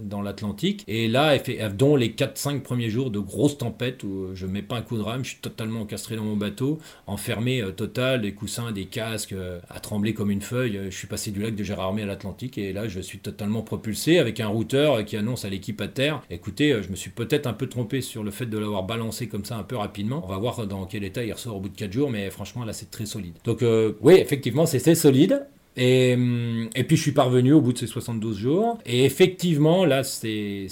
dans 0.03 0.21
l'Atlantique. 0.21 0.83
Et 0.89 1.07
là, 1.07 1.39
dont 1.71 1.95
les 1.95 2.09
4-5 2.09 2.61
premiers 2.63 2.91
jours 2.91 3.13
de 3.13 3.21
grosses 3.21 3.57
tempêtes 3.57 4.03
où 4.03 4.35
je 4.35 4.47
mets 4.47 4.63
pas 4.63 4.77
un 4.77 4.83
coup 4.83 4.97
de 4.97 5.03
rame, 5.03 5.25
je 5.25 5.31
suis 5.31 5.39
totalement 5.39 5.83
encastré 5.83 6.17
dans 6.17 6.25
mon 6.25 6.37
bateau, 6.37 6.79
enfermé 7.07 7.63
total, 7.77 8.23
des 8.23 8.33
coussins, 8.33 8.73
des 8.73 8.87
casques, 8.87 9.35
à 9.71 9.79
trembler 9.79 10.13
comme 10.13 10.33
une 10.33 10.43
feuille. 10.43 10.81
Je 10.87 10.97
suis 10.97 11.07
passé 11.07 11.31
du 11.31 11.41
lac 11.41 11.55
de 11.55 11.63
Gérardmer 11.63 12.03
à 12.03 12.07
l'Atlantique 12.07 12.59
et 12.59 12.73
là, 12.73 12.89
je 12.89 12.99
suis 12.99 13.21
totalement 13.21 13.63
propulsé 13.63 14.19
avec 14.19 14.41
un 14.41 14.49
routeur 14.49 15.05
qui 15.05 15.17
annonce 15.17 15.45
à 15.45 15.51
l'équipe 15.51 15.81
à 15.81 15.87
terre, 15.87 16.21
écoutez, 16.31 16.83
je 16.83 16.91
me 16.91 16.97
suis 16.97 17.11
peut-être 17.11 17.47
un 17.47 17.53
peu 17.53 17.69
trompé 17.69 18.01
sur 18.01 18.25
le 18.25 18.33
fait 18.33 18.47
de 18.47 18.59
l'avoir 18.59 18.83
balancé 18.83 19.29
comme 19.29 19.45
ça 19.45 19.57
un 19.57 19.63
peu 19.63 19.77
rapidement. 19.77 20.25
On 20.25 20.29
va 20.29 20.39
voir 20.39 20.67
dans 20.67 20.85
quel 20.87 21.05
état 21.05 21.23
il 21.23 21.33
ressort 21.33 21.55
au 21.57 21.61
bout 21.61 21.69
de 21.69 21.77
4 21.77 21.93
jours, 21.93 22.11
mais 22.11 22.29
franchement, 22.31 22.65
là, 22.65 22.73
c'est 22.73 22.91
très 22.91 23.07
solide. 23.07 23.35
Donc, 23.45 23.65
oui, 24.01 24.15
effectivement, 24.15 24.67
c'est 24.67 24.96
solide. 24.97 25.47
Et, 25.77 26.15
hum, 26.15 26.71
et, 26.75 26.85
puis 26.85 26.97
je 26.97 27.03
suis 27.03 27.13
parvenu 27.13 27.53
au 27.53 27.61
bout 27.61 27.73
de 27.73 27.79
ces 27.79 27.87
72 27.87 28.39
jours. 28.39 28.79
Et 28.87 29.05
effectivement, 29.05 29.85
là, 29.85 30.03
c'est, 30.05 30.67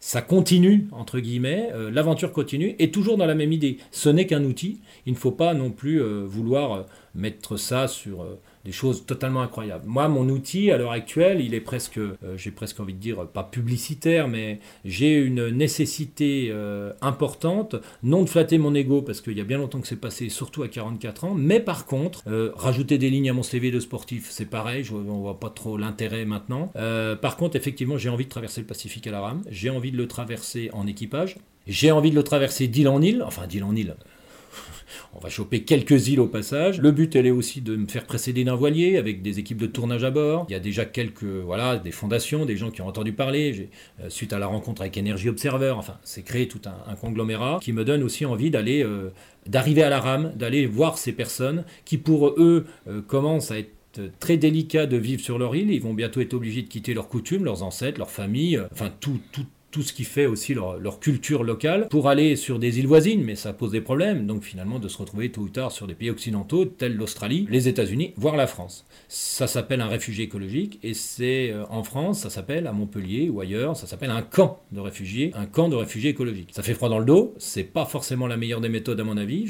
ça 0.00 0.22
continue, 0.22 0.88
entre 0.92 1.20
guillemets, 1.20 1.70
euh, 1.74 1.90
l'aventure 1.90 2.32
continue, 2.32 2.74
et 2.78 2.90
toujours 2.90 3.18
dans 3.18 3.26
la 3.26 3.34
même 3.34 3.52
idée. 3.52 3.78
Ce 3.90 4.08
n'est 4.08 4.26
qu'un 4.26 4.44
outil. 4.44 4.80
Il 5.06 5.12
ne 5.12 5.18
faut 5.18 5.32
pas 5.32 5.54
non 5.54 5.70
plus 5.70 6.02
euh, 6.02 6.24
vouloir 6.26 6.72
euh, 6.72 6.82
mettre 7.14 7.56
ça 7.56 7.88
sur 7.88 8.26
des 8.68 8.72
choses 8.72 9.06
totalement 9.06 9.40
incroyables. 9.40 9.86
Moi, 9.86 10.08
mon 10.08 10.28
outil 10.28 10.70
à 10.70 10.76
l'heure 10.76 10.92
actuelle, 10.92 11.40
il 11.40 11.54
est 11.54 11.60
presque, 11.60 11.96
euh, 11.96 12.12
j'ai 12.36 12.50
presque 12.50 12.78
envie 12.80 12.92
de 12.92 12.98
dire, 12.98 13.26
pas 13.26 13.42
publicitaire, 13.42 14.28
mais 14.28 14.60
j'ai 14.84 15.14
une 15.14 15.48
nécessité 15.48 16.48
euh, 16.50 16.92
importante, 17.00 17.76
non 18.02 18.24
de 18.24 18.28
flatter 18.28 18.58
mon 18.58 18.74
ego, 18.74 19.00
parce 19.00 19.22
qu'il 19.22 19.38
y 19.38 19.40
a 19.40 19.44
bien 19.44 19.56
longtemps 19.56 19.80
que 19.80 19.86
c'est 19.86 19.96
passé, 19.96 20.28
surtout 20.28 20.64
à 20.64 20.68
44 20.68 21.24
ans, 21.24 21.34
mais 21.34 21.60
par 21.60 21.86
contre, 21.86 22.22
euh, 22.26 22.52
rajouter 22.56 22.98
des 22.98 23.08
lignes 23.08 23.30
à 23.30 23.32
mon 23.32 23.42
CV 23.42 23.70
de 23.70 23.80
sportif, 23.80 24.26
c'est 24.28 24.44
pareil, 24.44 24.84
je, 24.84 24.92
on 24.92 25.20
voit 25.20 25.40
pas 25.40 25.48
trop 25.48 25.78
l'intérêt 25.78 26.26
maintenant. 26.26 26.70
par 27.22 27.38
contre, 27.38 27.56
effectivement, 27.56 27.96
j'ai 27.96 28.10
envie 28.10 28.26
de 28.26 28.30
traverser 28.30 28.60
le 28.60 28.66
Pacifique 28.66 29.06
à 29.06 29.12
la 29.12 29.22
rame, 29.22 29.40
j'ai 29.50 29.70
envie 29.70 29.92
de 29.92 29.96
le 29.96 30.06
traverser 30.06 30.68
en 30.74 30.86
équipage, 30.86 31.36
j'ai 31.66 31.90
envie 31.90 32.10
de 32.10 32.16
le 32.16 32.22
traverser 32.22 32.68
d'île 32.68 32.88
en 32.88 33.00
île, 33.00 33.22
enfin 33.26 33.46
d'île 33.46 33.64
en 33.64 33.74
île, 33.74 33.96
on 35.14 35.20
va 35.20 35.28
choper 35.28 35.62
quelques 35.62 36.08
îles 36.08 36.20
au 36.20 36.26
passage. 36.26 36.80
Le 36.80 36.90
but, 36.90 37.14
elle 37.16 37.26
est 37.26 37.30
aussi 37.30 37.60
de 37.60 37.76
me 37.76 37.86
faire 37.86 38.04
précéder 38.04 38.44
d'un 38.44 38.54
voilier 38.54 38.96
avec 38.96 39.22
des 39.22 39.38
équipes 39.38 39.58
de 39.58 39.66
tournage 39.66 40.04
à 40.04 40.10
bord. 40.10 40.46
Il 40.48 40.52
y 40.52 40.56
a 40.56 40.60
déjà 40.60 40.84
quelques, 40.84 41.24
voilà, 41.24 41.76
des 41.76 41.90
fondations, 41.90 42.44
des 42.44 42.56
gens 42.56 42.70
qui 42.70 42.82
ont 42.82 42.86
entendu 42.86 43.12
parler. 43.12 43.68
Euh, 44.00 44.08
suite 44.08 44.32
à 44.32 44.38
la 44.38 44.46
rencontre 44.46 44.82
avec 44.82 44.96
Energy 44.96 45.28
Observer, 45.28 45.74
enfin, 45.76 45.98
c'est 46.02 46.22
créé 46.22 46.48
tout 46.48 46.60
un, 46.66 46.94
conglomérat 46.94 47.58
qui 47.62 47.72
me 47.72 47.84
donne 47.84 48.02
aussi 48.02 48.24
envie 48.24 48.50
d'aller, 48.50 48.82
euh, 48.82 49.10
d'arriver 49.46 49.82
à 49.82 49.88
la 49.88 50.00
rame, 50.00 50.32
d'aller 50.34 50.66
voir 50.66 50.98
ces 50.98 51.12
personnes 51.12 51.64
qui, 51.84 51.98
pour 51.98 52.30
eux, 52.30 52.66
euh, 52.88 53.00
commencent 53.02 53.50
à 53.50 53.58
être 53.58 53.72
très 54.20 54.36
délicats 54.36 54.86
de 54.86 54.96
vivre 54.96 55.20
sur 55.20 55.38
leur 55.38 55.56
île. 55.56 55.70
Ils 55.70 55.82
vont 55.82 55.94
bientôt 55.94 56.20
être 56.20 56.34
obligés 56.34 56.62
de 56.62 56.68
quitter 56.68 56.94
leurs 56.94 57.08
coutumes, 57.08 57.44
leurs 57.44 57.62
ancêtres, 57.62 57.98
leurs 57.98 58.10
familles, 58.10 58.60
enfin 58.72 58.92
tout, 59.00 59.18
tout 59.78 59.84
ce 59.84 59.92
qui 59.92 60.02
fait 60.02 60.26
aussi 60.26 60.54
leur, 60.54 60.98
culture 60.98 61.44
locale, 61.44 61.86
pour 61.88 62.08
aller 62.08 62.34
sur 62.34 62.58
des 62.58 62.80
îles 62.80 62.88
voisines, 62.88 63.22
mais 63.22 63.36
ça 63.36 63.52
pose 63.52 63.70
des 63.70 63.80
problèmes, 63.80 64.26
donc 64.26 64.42
finalement 64.42 64.80
de 64.80 64.88
se 64.88 64.98
retrouver 64.98 65.30
tôt 65.30 65.42
ou 65.42 65.48
tard 65.48 65.70
sur 65.70 65.86
des 65.86 65.94
pays 65.94 66.10
occidentaux 66.10 66.64
tels 66.64 66.96
l'Australie, 66.96 67.46
les 67.48 67.68
États-Unis, 67.68 68.12
voire 68.16 68.34
la 68.34 68.48
France. 68.48 68.84
Ça 69.06 69.46
s'appelle 69.46 69.80
un 69.80 69.86
réfugié 69.86 70.24
écologique, 70.24 70.80
et 70.82 70.94
c'est 70.94 71.52
euh, 71.52 71.64
en 71.70 71.84
France, 71.84 72.18
ça 72.18 72.28
s'appelle 72.28 72.66
à 72.66 72.72
Montpellier 72.72 73.28
ou 73.28 73.40
ailleurs, 73.40 73.76
ça 73.76 73.86
s'appelle 73.86 74.10
un 74.10 74.22
camp 74.22 74.58
de 74.72 74.80
réfugiés, 74.80 75.30
un 75.34 75.46
camp 75.46 75.68
de 75.68 75.76
réfugiés 75.76 76.10
écologiques. 76.10 76.50
Ça 76.52 76.64
fait 76.64 76.74
froid 76.74 76.88
dans 76.88 76.98
le 76.98 77.04
dos, 77.04 77.36
c'est 77.38 77.62
pas 77.62 77.84
forcément 77.84 78.26
la 78.26 78.36
meilleure 78.36 78.60
des 78.60 78.68
méthodes 78.68 78.98
à 78.98 79.04
mon 79.04 79.16
avis. 79.16 79.46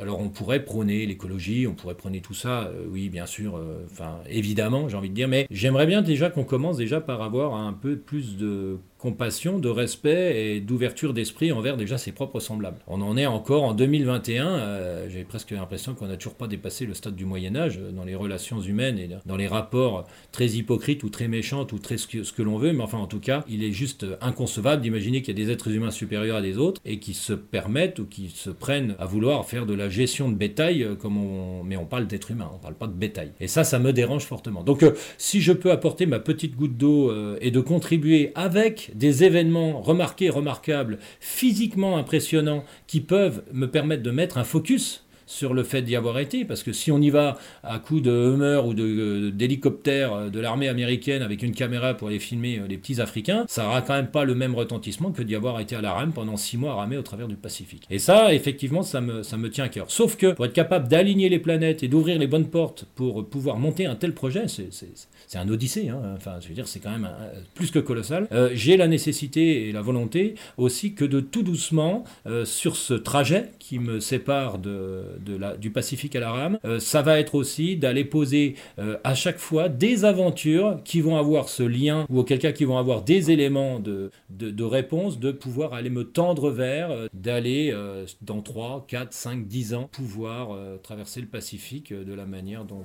Alors 0.00 0.20
on 0.20 0.30
pourrait 0.30 0.64
prôner 0.64 1.04
l'écologie, 1.04 1.66
on 1.66 1.74
pourrait 1.74 1.96
prôner 1.96 2.22
tout 2.22 2.32
ça, 2.32 2.62
euh, 2.62 2.86
oui 2.90 3.10
bien 3.10 3.26
sûr, 3.26 3.56
euh, 3.58 3.84
enfin 3.90 4.20
évidemment 4.30 4.88
j'ai 4.88 4.96
envie 4.96 5.10
de 5.10 5.14
dire, 5.14 5.28
mais 5.28 5.46
j'aimerais 5.50 5.84
bien 5.84 6.00
déjà 6.00 6.30
qu'on 6.30 6.44
commence 6.44 6.78
déjà 6.78 7.02
par 7.02 7.20
avoir 7.20 7.56
un 7.56 7.74
peu 7.74 7.96
plus 7.96 8.38
de 8.38 8.78
compassion, 9.02 9.58
de 9.58 9.68
respect 9.68 10.54
et 10.54 10.60
d'ouverture 10.60 11.12
d'esprit 11.12 11.50
envers 11.50 11.76
déjà 11.76 11.98
ses 11.98 12.12
propres 12.12 12.38
semblables. 12.38 12.78
On 12.86 13.02
en 13.02 13.16
est 13.16 13.26
encore 13.26 13.64
en 13.64 13.74
2021, 13.74 14.46
euh, 14.46 15.08
j'ai 15.10 15.24
presque 15.24 15.50
l'impression 15.50 15.94
qu'on 15.94 16.06
n'a 16.06 16.16
toujours 16.16 16.36
pas 16.36 16.46
dépassé 16.46 16.86
le 16.86 16.94
stade 16.94 17.16
du 17.16 17.24
Moyen 17.24 17.56
Âge 17.56 17.80
euh, 17.82 17.90
dans 17.90 18.04
les 18.04 18.14
relations 18.14 18.60
humaines 18.60 19.00
et 19.00 19.10
dans 19.26 19.36
les 19.36 19.48
rapports 19.48 20.06
très 20.30 20.46
hypocrites 20.50 21.02
ou 21.02 21.08
très 21.08 21.26
méchants 21.26 21.66
ou 21.72 21.80
très 21.80 21.96
ce 21.96 22.06
que, 22.06 22.42
l'on 22.42 22.58
veut, 22.58 22.72
mais 22.72 22.84
enfin 22.84 22.98
en 22.98 23.08
tout 23.08 23.18
cas, 23.18 23.44
il 23.48 23.64
est 23.64 23.72
juste 23.72 24.06
inconcevable 24.20 24.82
d'imaginer 24.82 25.20
qu'il 25.20 25.36
y 25.36 25.42
a 25.42 25.44
des 25.46 25.50
êtres 25.50 25.72
humains 25.72 25.90
supérieurs 25.90 26.36
à 26.36 26.42
des 26.42 26.56
autres 26.56 26.80
et 26.84 27.00
qui 27.00 27.14
se 27.14 27.32
permettent 27.32 27.98
ou 27.98 28.06
qui 28.06 28.28
se 28.28 28.50
prennent 28.50 28.94
à 29.00 29.06
vouloir 29.06 29.44
faire 29.46 29.66
de 29.66 29.74
la 29.74 29.88
gestion 29.88 30.30
de 30.30 30.36
bétail 30.36 30.84
euh, 30.84 30.94
comme 30.94 31.16
on... 31.16 31.64
mais 31.64 31.76
on 31.76 31.86
parle 31.86 32.06
d'être 32.06 32.30
humain, 32.30 32.48
on 32.54 32.58
parle 32.58 32.74
pas 32.74 32.86
de 32.86 32.92
bétail. 32.92 33.32
Et 33.40 33.48
ça, 33.48 33.64
ça 33.64 33.80
me 33.80 33.92
dérange 33.92 34.26
fortement. 34.26 34.62
Donc 34.62 34.84
si 35.18 35.40
je 35.40 35.52
peux 35.52 35.72
apporter 35.72 36.06
ma 36.06 36.20
petite 36.20 36.54
goutte 36.54 36.76
d'eau 36.76 37.12
et 37.40 37.50
de 37.50 37.60
contribuer 37.60 38.30
avec 38.36 38.91
des 38.94 39.24
événements 39.24 39.80
remarqués, 39.80 40.30
remarquables, 40.30 40.98
physiquement 41.20 41.96
impressionnants, 41.96 42.64
qui 42.86 43.00
peuvent 43.00 43.42
me 43.52 43.70
permettre 43.70 44.02
de 44.02 44.10
mettre 44.10 44.38
un 44.38 44.44
focus 44.44 45.04
sur 45.32 45.54
le 45.54 45.62
fait 45.62 45.80
d'y 45.80 45.96
avoir 45.96 46.18
été, 46.18 46.44
parce 46.44 46.62
que 46.62 46.72
si 46.72 46.92
on 46.92 47.00
y 47.00 47.08
va 47.08 47.38
à 47.64 47.78
coup 47.78 48.00
de 48.00 48.10
Hummer 48.10 48.60
ou 48.66 48.74
euh, 48.78 49.30
d'hélicoptère 49.30 50.26
de, 50.26 50.28
de 50.28 50.40
l'armée 50.40 50.68
américaine 50.68 51.22
avec 51.22 51.42
une 51.42 51.54
caméra 51.54 51.94
pour 51.94 52.08
aller 52.08 52.18
filmer 52.18 52.58
euh, 52.58 52.66
les 52.68 52.76
petits 52.76 53.00
Africains, 53.00 53.46
ça 53.48 53.62
n'aura 53.62 53.80
quand 53.80 53.94
même 53.94 54.08
pas 54.08 54.24
le 54.24 54.34
même 54.34 54.54
retentissement 54.54 55.10
que 55.10 55.22
d'y 55.22 55.34
avoir 55.34 55.58
été 55.60 55.74
à 55.74 55.80
la 55.80 55.94
rame 55.94 56.12
pendant 56.12 56.36
six 56.36 56.58
mois 56.58 56.72
à 56.72 56.74
ramer 56.74 56.98
au 56.98 57.02
travers 57.02 57.28
du 57.28 57.36
Pacifique. 57.36 57.84
Et 57.90 57.98
ça, 57.98 58.34
effectivement, 58.34 58.82
ça 58.82 59.00
me, 59.00 59.22
ça 59.22 59.38
me 59.38 59.48
tient 59.48 59.64
à 59.64 59.68
cœur. 59.70 59.90
Sauf 59.90 60.16
que 60.16 60.32
pour 60.32 60.44
être 60.44 60.52
capable 60.52 60.86
d'aligner 60.88 61.30
les 61.30 61.38
planètes 61.38 61.82
et 61.82 61.88
d'ouvrir 61.88 62.18
les 62.18 62.26
bonnes 62.26 62.48
portes 62.48 62.84
pour 62.94 63.26
pouvoir 63.26 63.58
monter 63.58 63.86
un 63.86 63.94
tel 63.94 64.12
projet, 64.12 64.44
c'est 64.48 65.38
un 65.38 65.48
odyssée, 65.48 65.88
hein. 65.88 66.00
enfin, 66.14 66.32
je 66.42 66.48
veux 66.48 66.54
dire, 66.54 66.68
c'est 66.68 66.80
quand 66.80 66.90
même 66.90 67.08
plus 67.54 67.70
que 67.70 67.78
colossal. 67.78 68.28
Euh, 68.32 68.50
j'ai 68.52 68.76
la 68.76 68.86
nécessité 68.86 69.68
et 69.68 69.72
la 69.72 69.80
volonté 69.80 70.34
aussi 70.58 70.92
que 70.92 71.06
de 71.06 71.20
tout 71.20 71.42
doucement, 71.42 72.04
sur 72.44 72.76
ce 72.76 72.94
trajet 72.94 73.50
qui 73.58 73.78
me 73.78 73.98
sépare 73.98 74.58
de 74.58 75.04
du 75.22 75.70
Pacifique 75.70 76.16
à 76.16 76.20
la 76.20 76.32
rame, 76.32 76.58
euh, 76.64 76.78
ça 76.78 77.02
va 77.02 77.18
être 77.18 77.34
aussi 77.34 77.76
d'aller 77.76 78.04
poser 78.04 78.56
euh, 78.78 78.98
à 79.04 79.14
chaque 79.14 79.38
fois 79.38 79.68
des 79.68 80.04
aventures 80.04 80.80
qui 80.84 81.00
vont 81.00 81.16
avoir 81.16 81.48
ce 81.48 81.62
lien 81.62 82.06
ou 82.10 82.18
auquel 82.18 82.38
cas 82.38 82.52
qui 82.52 82.64
vont 82.64 82.78
avoir 82.78 83.02
des 83.02 83.30
éléments 83.30 83.78
de, 83.78 84.10
de, 84.30 84.64
réponse, 84.64 85.18
de 85.18 85.32
pouvoir 85.32 85.74
aller 85.74 85.90
me 85.90 86.04
tendre 86.04 86.50
vers, 86.50 86.90
euh, 86.90 87.08
d'aller 87.14 87.74
dans 88.20 88.42
3, 88.42 88.84
4, 88.88 89.12
5, 89.12 89.46
10 89.46 89.74
ans 89.74 89.88
pouvoir 89.92 90.56
traverser 90.82 91.20
le 91.20 91.26
Pacifique 91.26 91.92
de 91.92 92.14
la 92.14 92.26
manière 92.26 92.64
dont 92.64 92.82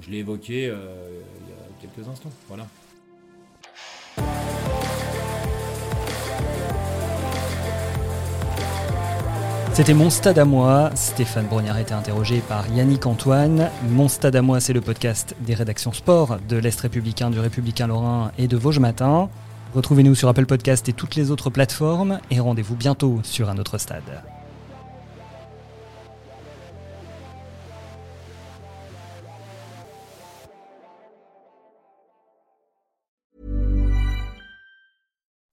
je 0.00 0.10
l'ai 0.10 0.18
évoqué 0.18 0.64
il 0.64 0.68
y 0.68 0.68
a 0.68 1.80
quelques 1.80 2.08
instants. 2.08 2.32
Voilà. 2.48 2.66
C'était 9.72 9.94
Mon 9.94 10.10
Stade 10.10 10.38
à 10.38 10.44
moi. 10.44 10.90
Stéphane 10.94 11.46
Brognard 11.46 11.78
était 11.78 11.94
interrogé 11.94 12.42
par 12.46 12.68
Yannick 12.68 13.06
Antoine. 13.06 13.70
Mon 13.88 14.08
Stade 14.08 14.36
à 14.36 14.42
moi, 14.42 14.60
c'est 14.60 14.72
le 14.72 14.80
podcast 14.80 15.34
des 15.40 15.54
rédactions 15.54 15.92
sport 15.92 16.38
de 16.48 16.56
l'Est 16.56 16.78
républicain, 16.80 17.30
du 17.30 17.38
Républicain 17.38 17.86
Lorrain 17.86 18.32
et 18.36 18.48
de 18.48 18.56
Vosges 18.56 18.80
Matin. 18.80 19.28
Retrouvez-nous 19.74 20.16
sur 20.16 20.28
Apple 20.28 20.46
Podcast 20.46 20.88
et 20.88 20.92
toutes 20.92 21.14
les 21.14 21.30
autres 21.30 21.50
plateformes 21.50 22.18
et 22.30 22.40
rendez-vous 22.40 22.74
bientôt 22.74 23.20
sur 23.22 23.48
un 23.48 23.58
autre 23.58 23.78
stade. 23.78 24.22